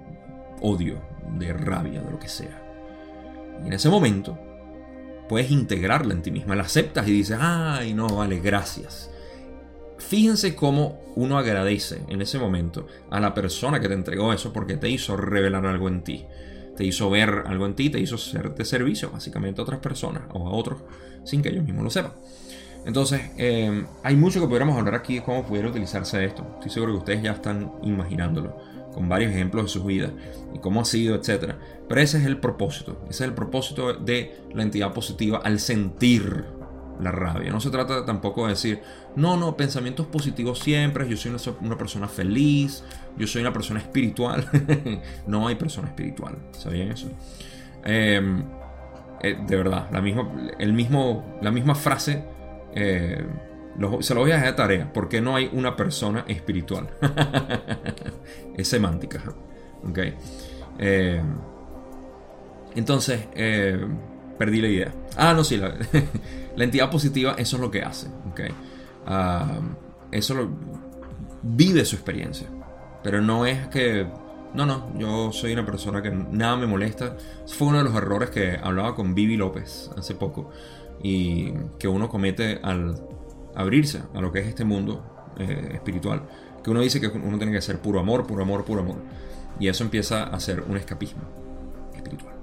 [0.63, 1.03] odio,
[1.39, 2.63] de rabia, de lo que sea.
[3.63, 4.39] Y en ese momento
[5.29, 9.11] puedes integrarla en ti misma, la aceptas y dices, ay, no, vale, gracias.
[9.99, 14.77] Fíjense cómo uno agradece en ese momento a la persona que te entregó eso porque
[14.77, 16.27] te hizo revelar algo en ti
[16.81, 20.23] te hizo ver algo en ti, te hizo ser de servicio básicamente a otras personas
[20.33, 20.81] o a otros
[21.25, 22.13] sin que ellos mismos lo sepan.
[22.87, 26.43] Entonces, eh, hay mucho que pudiéramos hablar aquí de cómo pudiera utilizarse esto.
[26.55, 28.57] Estoy seguro que ustedes ya están imaginándolo
[28.95, 30.13] con varios ejemplos de sus vidas
[30.55, 31.53] y cómo ha sido, etc.
[31.87, 33.05] Pero ese es el propósito.
[33.11, 36.47] Ese es el propósito de la entidad positiva al sentir
[37.01, 37.51] la rabia.
[37.51, 38.81] No se trata tampoco de decir,
[39.17, 42.85] no, no, pensamientos positivos siempre, yo soy una, persona feliz,
[43.17, 44.47] yo soy una persona espiritual.
[45.27, 47.09] no hay persona espiritual, ¿sabían eso?
[47.85, 48.43] Em,
[49.23, 52.25] eh, de verdad, la misma, el mismo, la misma frase
[52.75, 53.27] eh,
[54.01, 56.89] se lo voy a dejar de tarea, porque no hay una persona espiritual.
[58.57, 59.23] es semántica.
[59.89, 59.99] ¿ok?
[60.79, 61.25] Em,
[62.75, 63.79] entonces, eh,
[64.41, 64.95] perdí la idea.
[65.19, 65.59] Ah, no, sí,
[66.57, 68.07] la, entidad positiva, eso es lo que hace.
[68.31, 68.49] ¿okay?
[69.07, 69.61] Ah,
[70.11, 70.49] eso
[71.43, 72.49] vive su experiencia.
[73.03, 74.07] Pero no es que.
[74.55, 77.19] No, no, yo soy una persona que nada me molesta.
[77.49, 80.51] Fue uno de los errores que hablaba con Vivi López hace poco.
[81.03, 82.99] Y que uno comete al
[83.55, 86.23] abrirse a lo que es este mundo eh, espiritual.
[86.65, 89.03] Que uno dice que uno tiene que ser puro amor, puro amor, puro amor.
[89.59, 91.21] Y eso empieza a ser un escapismo
[91.95, 92.35] espiritual.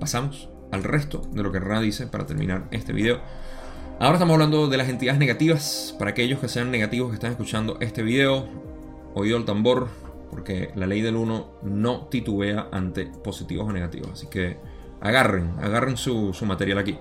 [0.00, 3.20] Pasamos al resto de lo que Ra dice para terminar este video.
[3.98, 5.94] Ahora estamos hablando de las entidades negativas.
[5.98, 8.48] Para aquellos que sean negativos que están escuchando este video,
[9.14, 9.88] oído el tambor,
[10.30, 14.10] porque la ley del 1 no titubea ante positivos o negativos.
[14.12, 14.56] Así que
[15.00, 16.98] agarren, agarren su, su material aquí.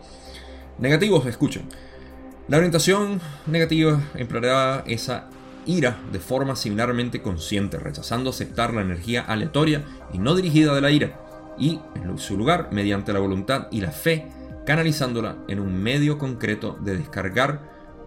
[0.78, 1.64] Negativos, escuchen.
[2.48, 5.30] La orientación negativa empleará esa
[5.66, 10.90] ira de forma similarmente consciente, rechazando aceptar la energía aleatoria y no dirigida de la
[10.90, 11.29] ira,
[11.60, 14.28] y en su lugar, mediante la voluntad y la fe,
[14.66, 17.62] canalizándola en un medio concreto de descargar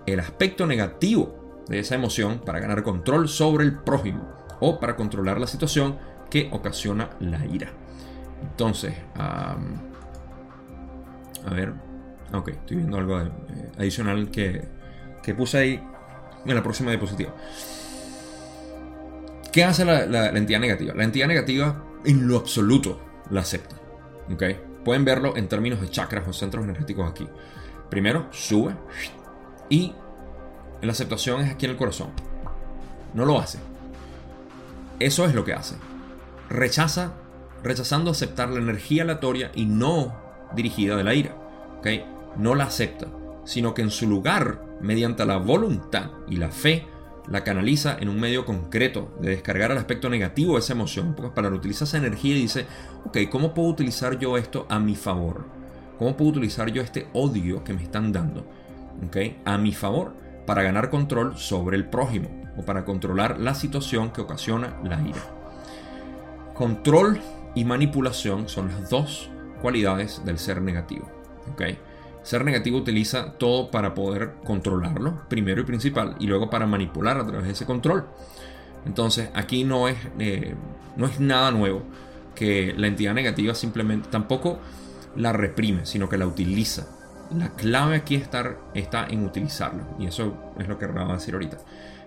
[0.07, 5.41] el aspecto negativo de esa emoción para ganar control sobre el prójimo o para controlar
[5.41, 5.99] la situación
[6.31, 7.71] que ocasiona la ira.
[8.43, 9.57] Entonces, a
[11.51, 11.73] ver,
[12.33, 13.31] ok, estoy viendo algo eh,
[13.79, 14.67] adicional que,
[15.23, 15.83] que puse ahí
[16.47, 17.33] en la próxima diapositiva.
[19.53, 20.95] ¿Qué hace la, entidad negativa?
[20.95, 23.01] La entidad negativa en lo absoluto
[23.33, 23.77] la acepta.
[24.33, 24.43] ¿ok?
[24.85, 27.29] Pueden verlo en términos de chakras o centros energéticos aquí.
[27.91, 28.75] Primero, sube
[29.69, 29.95] y
[30.81, 32.11] la aceptación es aquí en el corazón.
[33.15, 33.59] No lo hace.
[34.99, 35.77] Eso es lo que hace.
[36.49, 37.13] Rechaza,
[37.63, 40.15] rechazando aceptar la energía aleatoria y no
[40.55, 41.35] dirigida de la ira.
[41.79, 41.87] ¿ok?
[42.37, 43.09] No la acepta,
[43.45, 46.87] sino que en su lugar mediante la voluntad y la fe,
[47.29, 51.15] la canaliza en un medio concreto de descargar el aspecto negativo esa emoción.
[51.35, 52.67] Para utilizar esa energía y dice,
[53.05, 55.47] ok, ¿cómo puedo utilizar yo esto a mi favor?
[55.99, 58.47] ¿Cómo puedo utilizar yo este odio que me están dando?
[59.07, 59.17] ¿Ok?
[59.45, 60.15] A mi favor
[60.47, 65.23] para ganar control sobre el prójimo o para controlar la situación que ocasiona la ira.
[66.55, 67.21] Control
[67.55, 71.09] y manipulación son las dos cualidades del ser negativo.
[71.53, 71.63] ¿Ok?
[72.23, 77.27] Ser negativo utiliza todo para poder controlarlo, primero y principal, y luego para manipular a
[77.27, 78.07] través de ese control.
[78.87, 80.55] Entonces aquí no es, eh,
[80.97, 81.83] no es nada nuevo
[82.35, 84.59] que la entidad negativa simplemente tampoco
[85.17, 86.87] la reprime, sino que la utiliza.
[87.37, 88.57] La clave aquí está,
[89.09, 91.59] en utilizarlo, y eso es lo que va a decir ahorita,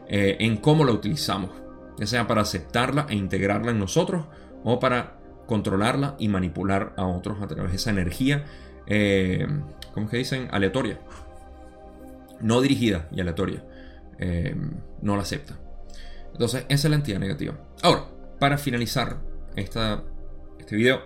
[0.07, 1.49] eh, en cómo la utilizamos,
[1.97, 4.25] ya sea para aceptarla e integrarla en nosotros
[4.63, 8.45] o para controlarla y manipular a otros a través de esa energía
[8.87, 9.47] eh,
[9.95, 10.49] ¿cómo que dicen?
[10.51, 10.99] Aleatoria.
[12.41, 13.63] No dirigida y aleatoria.
[14.19, 14.55] Eh,
[15.01, 15.57] no la acepta.
[16.33, 17.57] Entonces, esa es la entidad negativa.
[17.81, 18.05] Ahora,
[18.39, 19.17] para finalizar
[19.55, 20.03] esta,
[20.59, 21.01] este video,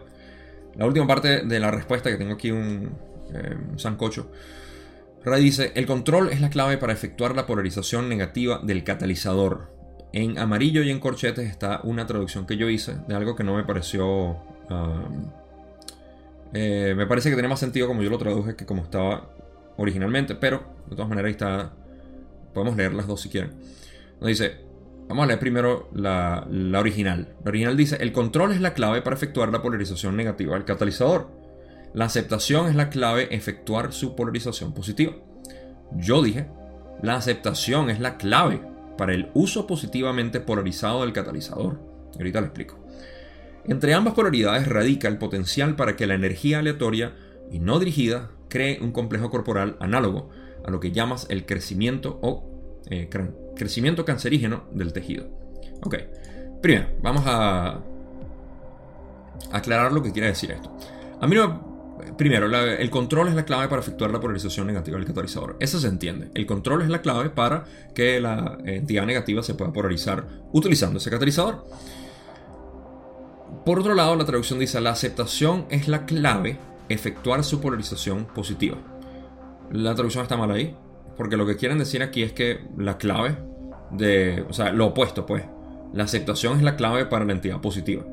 [0.75, 2.97] la última parte de la respuesta que tengo aquí un,
[3.33, 4.31] eh, sancocho.
[5.23, 9.71] Ray dice, el control es la clave para efectuar la polarización negativa del catalizador.
[10.13, 13.55] En amarillo y en corchetes está una traducción que yo hice de algo que no
[13.55, 14.37] me pareció
[14.69, 15.29] um,
[16.54, 19.30] eh, me parece que tiene más sentido como yo lo traduje que como estaba
[19.78, 21.74] originalmente, pero de todas maneras ahí está.
[22.54, 23.52] Podemos leer las dos si quieren.
[24.20, 24.58] Nos dice,
[25.08, 27.36] vamos a leer primero la, la original.
[27.43, 31.30] La original dice, el control es la clave para efectuar la polarización negativa del catalizador.
[31.93, 35.14] La aceptación es la clave efectuar su polarización positiva.
[35.95, 36.47] Yo dije,
[37.02, 38.62] la aceptación es la clave
[38.97, 41.80] para el uso positivamente polarizado del catalizador.
[42.16, 42.78] ahorita lo explico.
[43.70, 47.13] Entre ambas polaridades radica el potencial para que la energía aleatoria
[47.51, 50.30] y no dirigida cree un complejo corporal análogo
[50.65, 53.09] a lo que llamas el crecimiento o eh,
[53.55, 55.28] crecimiento cancerígeno del tejido.
[55.84, 55.95] Ok,
[56.61, 57.80] primero, vamos a
[59.51, 60.76] aclarar lo que quiere decir esto.
[61.22, 61.36] A mí
[62.17, 65.57] Primero, el control es la clave para efectuar la polarización negativa del catalizador.
[65.59, 66.30] Eso se entiende.
[66.34, 71.09] El control es la clave para que la entidad negativa se pueda polarizar utilizando ese
[71.09, 71.65] catalizador.
[73.66, 76.57] Por otro lado, la traducción dice, la aceptación es la clave
[76.88, 78.78] efectuar su polarización positiva.
[79.72, 80.76] La traducción está mal ahí,
[81.18, 83.38] porque lo que quieren decir aquí es que la clave
[83.91, 85.43] de, o sea, lo opuesto pues,
[85.93, 88.03] la aceptación es la clave para la entidad positiva.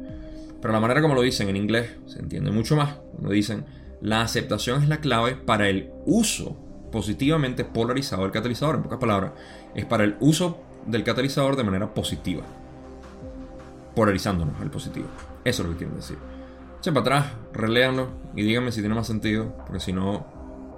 [0.61, 2.97] Pero la manera como lo dicen en inglés se entiende mucho más.
[3.13, 3.65] Cuando dicen,
[4.01, 6.57] la aceptación es la clave para el uso
[6.91, 8.77] positivamente polarizado del catalizador.
[8.77, 9.33] En pocas palabras,
[9.75, 12.43] es para el uso del catalizador de manera positiva
[13.97, 15.09] polarizándonos al positivo.
[15.47, 16.19] Eso es lo que quieren decir.
[16.81, 20.27] Echen para atrás, releanlo y díganme si tiene más sentido, porque si no,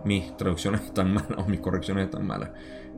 [0.05, 2.51] mis traducciones están malas o mis correcciones están malas.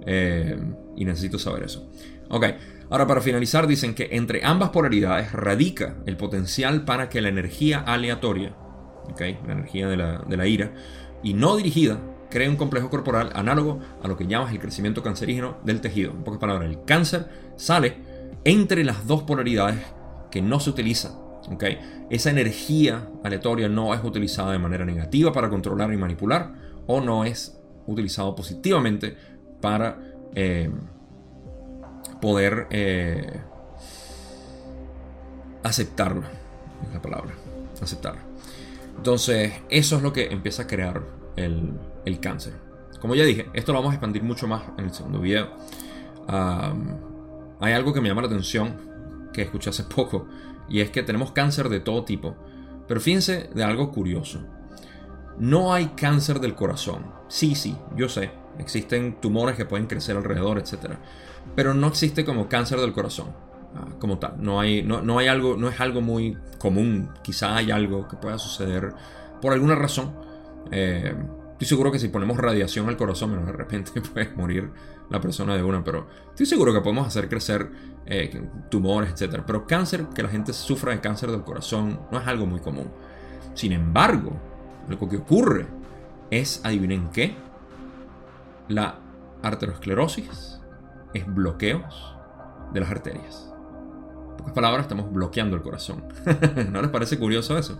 [0.04, 0.58] Eh,
[0.96, 1.88] y necesito saber eso.
[2.28, 2.44] Ok,
[2.90, 7.80] ahora para finalizar dicen que entre ambas polaridades radica el potencial para que la energía
[7.80, 8.54] aleatoria
[9.18, 10.72] la energía de la, de la ira,
[11.22, 12.00] y no dirigida,
[12.30, 16.12] crea un complejo corporal análogo a lo que llamas el crecimiento cancerígeno del tejido.
[16.12, 17.96] En pocas palabras, el cáncer sale
[18.44, 19.80] entre las dos polaridades
[20.30, 20.70] que no se
[21.54, 22.06] utilizan.
[22.10, 26.52] Esa energía aleatoria no es utilizada de manera negativa para controlar y manipular
[26.86, 29.16] o no es utilizado positivamente
[29.60, 29.98] para
[30.34, 30.70] eh,
[32.20, 33.40] poder eh,
[35.62, 36.22] aceptarlo.
[36.86, 37.32] Es la palabra,
[37.80, 38.20] aceptarlo.
[38.96, 41.02] Entonces, eso es lo que empieza a crear
[41.36, 41.72] el,
[42.04, 42.54] el cáncer.
[43.00, 45.48] Como ya dije, esto lo vamos a expandir mucho más en el segundo video.
[46.28, 48.76] hay algo que me llama la atención
[49.32, 50.26] que escuché hace poco
[50.70, 52.36] y es que tenemos cáncer de todo tipo.
[52.88, 54.40] Pero fíjense de algo curioso.
[55.38, 57.06] No hay cáncer del corazón.
[57.28, 58.30] Sí, sí, yo sé.
[58.58, 60.94] Existen tumores que pueden crecer alrededor, etc.
[61.54, 63.28] Pero no existe como cáncer del corazón.
[63.74, 64.34] Ah, como tal.
[64.38, 67.10] No hay, no, hay algo, no es algo muy común.
[67.22, 68.92] Quizá hay algo que pueda suceder
[69.40, 70.12] por alguna razón.
[70.70, 71.14] Eh,
[71.60, 74.70] estoy seguro que si ponemos radiación al corazón, de repente puede morir
[75.10, 77.70] la persona de una, pero estoy seguro que podemos hacer crecer
[78.06, 79.42] eh, tumores, etc.
[79.46, 82.90] Pero cáncer, que la gente sufra de cáncer del corazón, no es algo muy común.
[83.52, 84.32] Sin embargo,
[84.88, 85.66] lo que ocurre
[86.30, 87.36] es, adivinen qué,
[88.68, 88.98] la
[89.42, 90.60] arteriosclerosis
[91.12, 92.16] es bloqueos
[92.72, 93.50] de las arterias
[94.40, 96.04] pocas palabras, estamos bloqueando el corazón.
[96.72, 97.78] ¿No les parece curioso eso?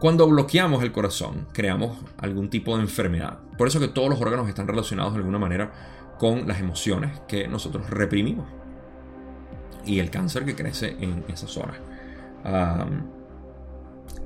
[0.00, 3.38] Cuando bloqueamos el corazón, creamos algún tipo de enfermedad.
[3.58, 7.46] Por eso que todos los órganos están relacionados de alguna manera con las emociones que
[7.46, 8.48] nosotros reprimimos.
[9.84, 11.76] Y el cáncer que crece en esas zonas.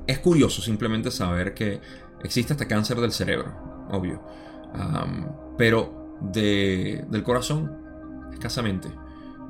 [0.07, 1.81] es curioso simplemente saber que
[2.23, 3.53] existe este cáncer del cerebro,
[3.91, 4.23] obvio.
[5.59, 8.89] pero del corazón, escasamente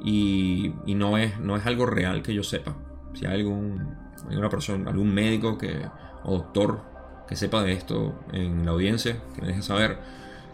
[0.04, 2.76] y, no, es, no es algo real que yo sepa.
[3.14, 3.96] Si hay algún,
[4.28, 5.86] alguna persona, algún médico que,
[6.24, 6.80] o doctor
[7.28, 9.98] que sepa de esto en la audiencia, que me deje saber.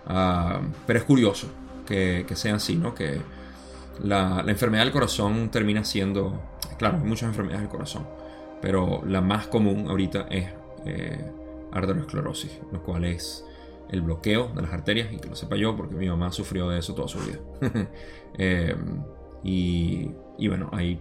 [0.07, 1.49] Ah, pero es curioso
[1.87, 2.95] que, sea así, ¿no?
[2.95, 3.21] Que
[4.03, 6.41] la, enfermedad del corazón termina siendo,
[6.79, 8.07] claro, hay muchas enfermedades del corazón,
[8.63, 10.49] pero la más común ahorita es
[10.87, 11.31] eh,
[11.73, 13.45] arteriosclerosis, lo cual es
[13.91, 16.79] el bloqueo de las arterias, y que lo sepa yo porque mi mamá sufrió de
[16.79, 17.39] eso toda su vida.
[18.39, 18.77] eh,
[19.43, 20.13] y,
[20.49, 21.01] bueno, hay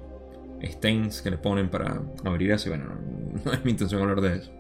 [0.64, 2.68] stents que le ponen para abrir eso.
[2.68, 2.96] Y bueno,
[3.46, 4.52] no es mi intención hablar de eso.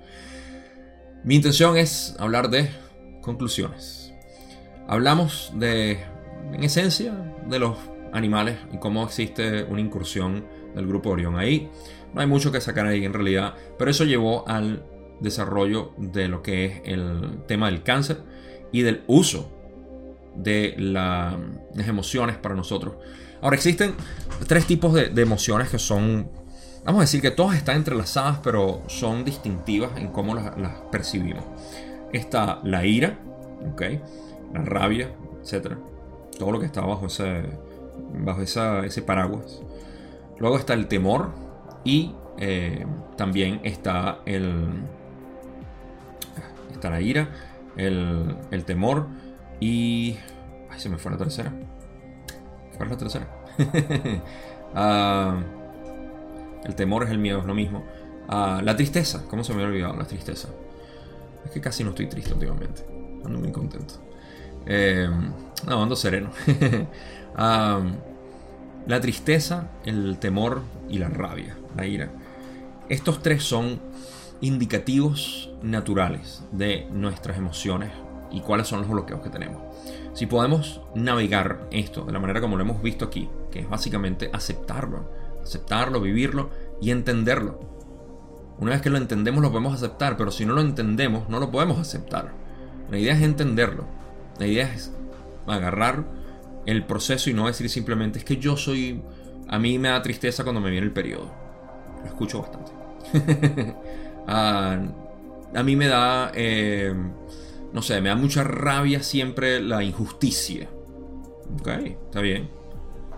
[1.24, 2.70] Mi intención es hablar de
[3.22, 4.14] conclusiones.
[4.88, 6.00] Hablamos de,
[6.54, 7.14] en esencia,
[7.47, 7.78] de los
[8.14, 10.45] animales y cómo existe una incursión
[10.76, 11.70] del grupo Orión ahí.
[12.14, 14.84] No hay mucho que sacar ahí en realidad, pero eso llevó al
[15.20, 18.24] desarrollo de lo que es el tema del cáncer
[18.72, 19.52] y del uso
[20.36, 21.36] de las
[21.88, 22.95] emociones para nosotros.
[23.42, 23.96] Ahora existen
[24.48, 26.30] tres tipos de, emociones que son,
[26.86, 30.52] vamos a decir que todas están entrelazadas, pero son distintivas en cómo las,
[30.92, 31.44] percibimos.
[32.12, 33.18] Está la ira,
[33.72, 34.02] ¿okay?
[34.54, 35.12] la rabia,
[35.42, 35.74] etc.
[36.38, 37.44] Todo lo que está bajo ese,
[38.14, 39.62] bajo ese paraguas.
[40.38, 41.32] Luego está el temor
[41.84, 42.86] y eh,
[43.18, 44.84] también está el
[46.72, 47.30] está la ira,
[47.76, 49.08] el, el temor
[49.60, 50.16] y
[50.70, 51.54] ay, se me fue la tercera.
[52.80, 53.27] ¿Cuál es la tercera?
[54.75, 55.41] Ah,
[56.63, 57.84] el temor es el miedo, es lo mismo.
[58.27, 60.47] Ah, la tristeza, ¿cómo se me había olvidado la tristeza?
[61.43, 62.86] Es que casi no estoy triste últimamente.
[63.25, 63.95] Ando muy contento.
[64.67, 65.09] Eh,
[65.65, 66.30] no, ando sereno.
[68.88, 72.09] La tristeza, el temor y la rabia, la ira.
[72.89, 73.80] Estos tres son
[74.41, 77.91] indicativos naturales de nuestras emociones
[78.32, 79.61] y cuáles son los bloqueos que tenemos.
[80.20, 84.30] Si podemos navegar esto de la manera como lo hemos visto aquí, que es básicamente
[84.34, 85.09] aceptarlo,
[85.41, 86.49] aceptarlo, vivirlo
[86.82, 87.57] y entenderlo.
[88.57, 91.49] Una vez que lo entendemos lo podemos aceptar, pero si no lo entendemos no lo
[91.49, 92.34] podemos aceptar.
[92.91, 93.86] La idea es entenderlo.
[94.39, 94.91] La idea es
[95.47, 96.03] agarrar
[96.65, 99.01] el proceso y no decir simplemente es que yo soy...
[99.47, 101.32] A mí me da tristeza cuando me viene el periodo.
[102.01, 102.74] Lo escucho bastante.
[104.28, 104.78] Ah,
[105.55, 106.34] a mí me da...
[106.36, 106.93] Eh,
[107.74, 110.70] no sé, me da mucha rabia siempre la injusticia.
[111.59, 112.49] Ok, está bien.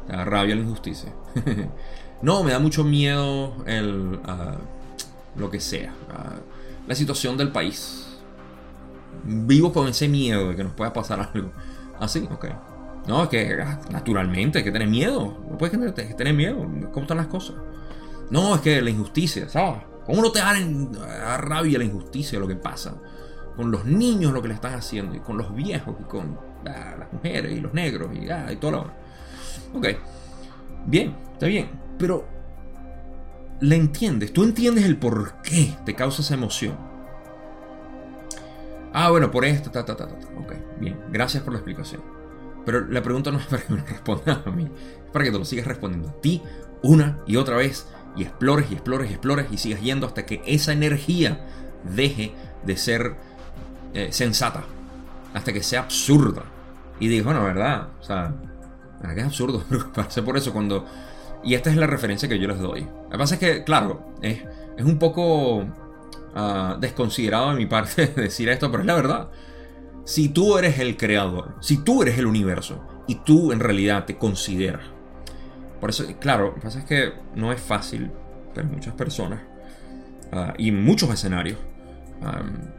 [0.07, 1.13] Me da rabia la injusticia.
[2.21, 4.19] no, me da mucho miedo el...
[4.25, 4.57] Ah,
[5.35, 5.93] lo que sea.
[6.09, 6.35] Ah,
[6.87, 8.07] la situación del país.
[9.23, 11.51] Vivo con ese miedo de que nos pueda pasar algo.
[11.99, 12.45] Así, ah, ok.
[13.07, 13.57] No, es que
[13.89, 15.37] naturalmente hay que tener miedo.
[15.49, 16.57] No puedes tener, tener miedo.
[16.91, 17.55] ¿Cómo están las cosas?
[18.29, 19.81] No, es que la injusticia, ¿sabes?
[20.05, 22.95] ¿Cómo no te da rabia la injusticia lo que pasa?
[23.55, 27.11] Con los niños lo que le están haciendo, y con los viejos, y con las
[27.11, 29.01] mujeres, y los negros, y, ah, y todo lo
[29.73, 29.87] Ok,
[30.85, 32.25] bien, está bien, pero
[33.59, 34.33] ¿le entiendes?
[34.33, 36.75] ¿Tú entiendes el por qué te causa esa emoción?
[38.93, 40.15] Ah, bueno, por esto, ta, ta, ta, ta.
[40.37, 42.01] Ok, bien, gracias por la explicación.
[42.65, 45.39] Pero la pregunta no es para que me respondas a mí, es para que te
[45.39, 46.41] lo sigas respondiendo a ti
[46.83, 50.41] una y otra vez y explores y explores y explores y sigas yendo hasta que
[50.45, 51.45] esa energía
[51.95, 52.33] deje
[52.65, 53.15] de ser
[53.93, 54.63] eh, sensata,
[55.33, 56.43] hasta que sea absurda.
[56.99, 58.33] Y digo, bueno, verdad, o sea,
[59.01, 60.85] que es absurdo preocuparse por eso cuando...
[61.43, 62.81] Y esta es la referencia que yo les doy.
[62.81, 64.43] Lo que pasa es que, claro, es,
[64.77, 65.65] es un poco
[66.35, 69.29] ah, desconsiderado de mi parte decir esto, pero es la verdad.
[70.05, 74.17] Si tú eres el creador, si tú eres el universo y tú en realidad te
[74.17, 74.85] consideras.
[75.79, 78.11] Por eso, claro, lo que pasa es que no es fácil
[78.53, 79.41] para muchas personas
[80.31, 81.57] ah, y muchos escenarios.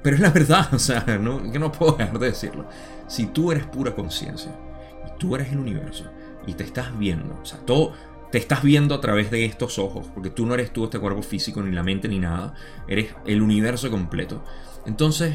[0.03, 2.67] Pero es la verdad, o sea, que no puedo dejar de decirlo.
[3.09, 4.53] Si tú eres pura conciencia
[5.07, 6.05] y tú eres el universo
[6.47, 7.93] y te estás viendo, o sea, todo
[8.33, 11.23] te estás viendo a través de estos ojos, porque tú no eres tú este cuerpo
[11.23, 12.55] físico, ni la mente, ni nada,
[12.89, 14.43] eres el universo completo.
[14.87, 15.35] Entonces,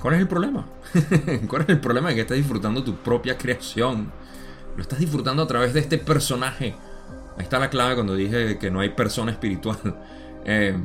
[0.00, 0.66] ¿cuál es el problema?
[1.48, 4.10] ¿Cuál es el problema de que estás disfrutando tu propia creación?
[4.74, 6.74] Lo estás disfrutando a través de este personaje.
[7.36, 9.78] Ahí está la clave cuando dije que no hay persona espiritual.
[10.46, 10.76] Eh,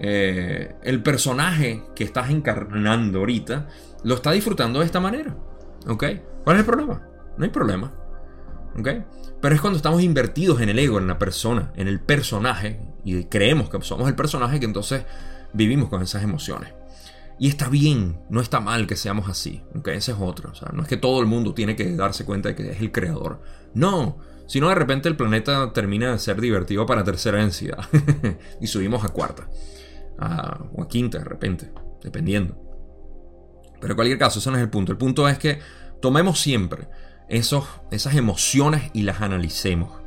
[0.00, 3.68] eh, el personaje que estás encarnando ahorita
[4.02, 5.36] lo está disfrutando de esta manera.
[5.86, 6.04] ¿Ok?
[6.42, 7.06] ¿Cuál es el problema?
[7.36, 7.92] No hay problema.
[8.78, 8.88] ¿Ok?
[9.40, 13.24] Pero es cuando estamos invertidos en el ego, en la persona, en el personaje, y
[13.24, 15.04] creemos que somos el personaje que entonces
[15.52, 16.72] vivimos con esas emociones.
[17.38, 20.50] Y está bien, no está mal que seamos así, aunque ese es otro.
[20.50, 22.80] O sea, no es que todo el mundo tiene que darse cuenta de que es
[22.80, 23.40] el creador.
[23.74, 27.78] No, si no de repente el planeta termina de ser divertido para tercera densidad
[28.60, 29.48] y subimos a cuarta.
[30.20, 32.56] O a quinta de repente, dependiendo.
[33.80, 34.92] Pero en cualquier caso, ese no es el punto.
[34.92, 35.60] El punto es que
[36.00, 36.88] tomemos siempre
[37.28, 40.00] esos, esas emociones y las analicemos.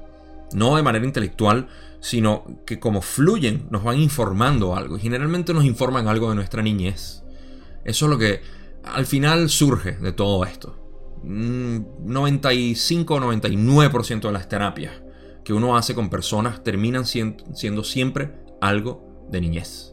[0.54, 1.68] No de manera intelectual,
[2.00, 4.98] sino que como fluyen nos van informando algo.
[4.98, 7.24] Y generalmente nos informan algo de nuestra niñez.
[7.84, 8.42] Eso es lo que
[8.84, 10.80] al final surge de todo esto.
[11.24, 14.92] 95 o 99% de las terapias
[15.44, 19.93] que uno hace con personas terminan siendo siempre algo de niñez.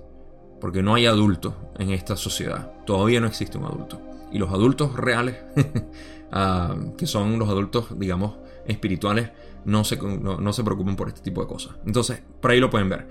[0.60, 2.72] Porque no hay adultos en esta sociedad.
[2.84, 4.00] Todavía no existe un adulto.
[4.32, 5.36] Y los adultos reales,
[6.32, 8.36] ah, que son los adultos, digamos,
[8.66, 9.30] espirituales,
[9.64, 11.74] no se, no se preocupan por este tipo de cosas.
[11.86, 13.08] Entonces, por ahí lo pueden ver.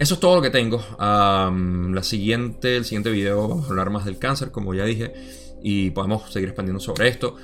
[0.00, 0.82] Eso es todo lo que tengo.
[0.98, 5.12] la siguiente, el siguiente video vamos a hablar más del cáncer, como ya dije,
[5.62, 7.36] y podemos seguir expandiendo sobre esto.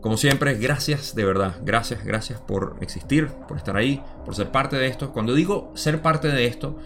[0.00, 4.76] Como siempre, gracias de verdad, gracias, gracias por existir, por estar ahí, por ser parte
[4.76, 5.12] de esto.
[5.12, 6.78] Cuando digo ser parte de esto,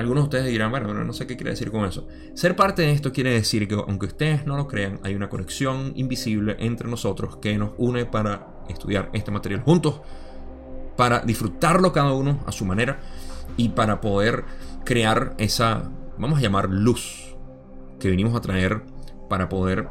[0.00, 2.08] algunos de ustedes dirán, bueno, no sé qué quiere decir con eso.
[2.34, 5.92] Ser parte de esto quiere decir que aunque ustedes no lo crean, hay una conexión
[5.94, 10.00] invisible entre nosotros que nos une para estudiar este material juntos,
[10.96, 13.00] para disfrutarlo cada uno a su manera
[13.56, 14.44] y para poder
[14.84, 17.36] crear esa, vamos a llamar luz,
[17.98, 18.82] que venimos a traer
[19.28, 19.88] para poder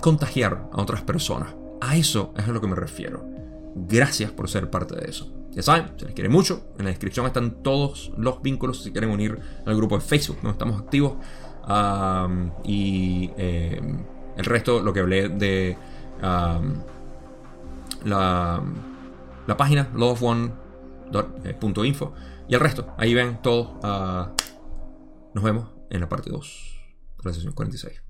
[0.00, 1.54] contagiar a otras personas.
[1.80, 3.24] A eso es a lo que me refiero.
[3.74, 5.41] Gracias por ser parte de eso.
[5.52, 6.66] Ya saben, se les quiere mucho.
[6.78, 10.52] En la descripción están todos los vínculos si quieren unir al grupo de Facebook donde
[10.52, 11.14] estamos activos.
[12.64, 14.04] y em,
[14.36, 15.76] el resto, lo que hablé de
[18.04, 18.62] la,
[19.46, 20.52] la página loveone.info
[22.48, 23.78] y el resto, ahí ven todo.
[23.82, 24.30] Ah,
[25.34, 26.80] nos vemos en la parte 2
[27.18, 28.01] de la sesión 46.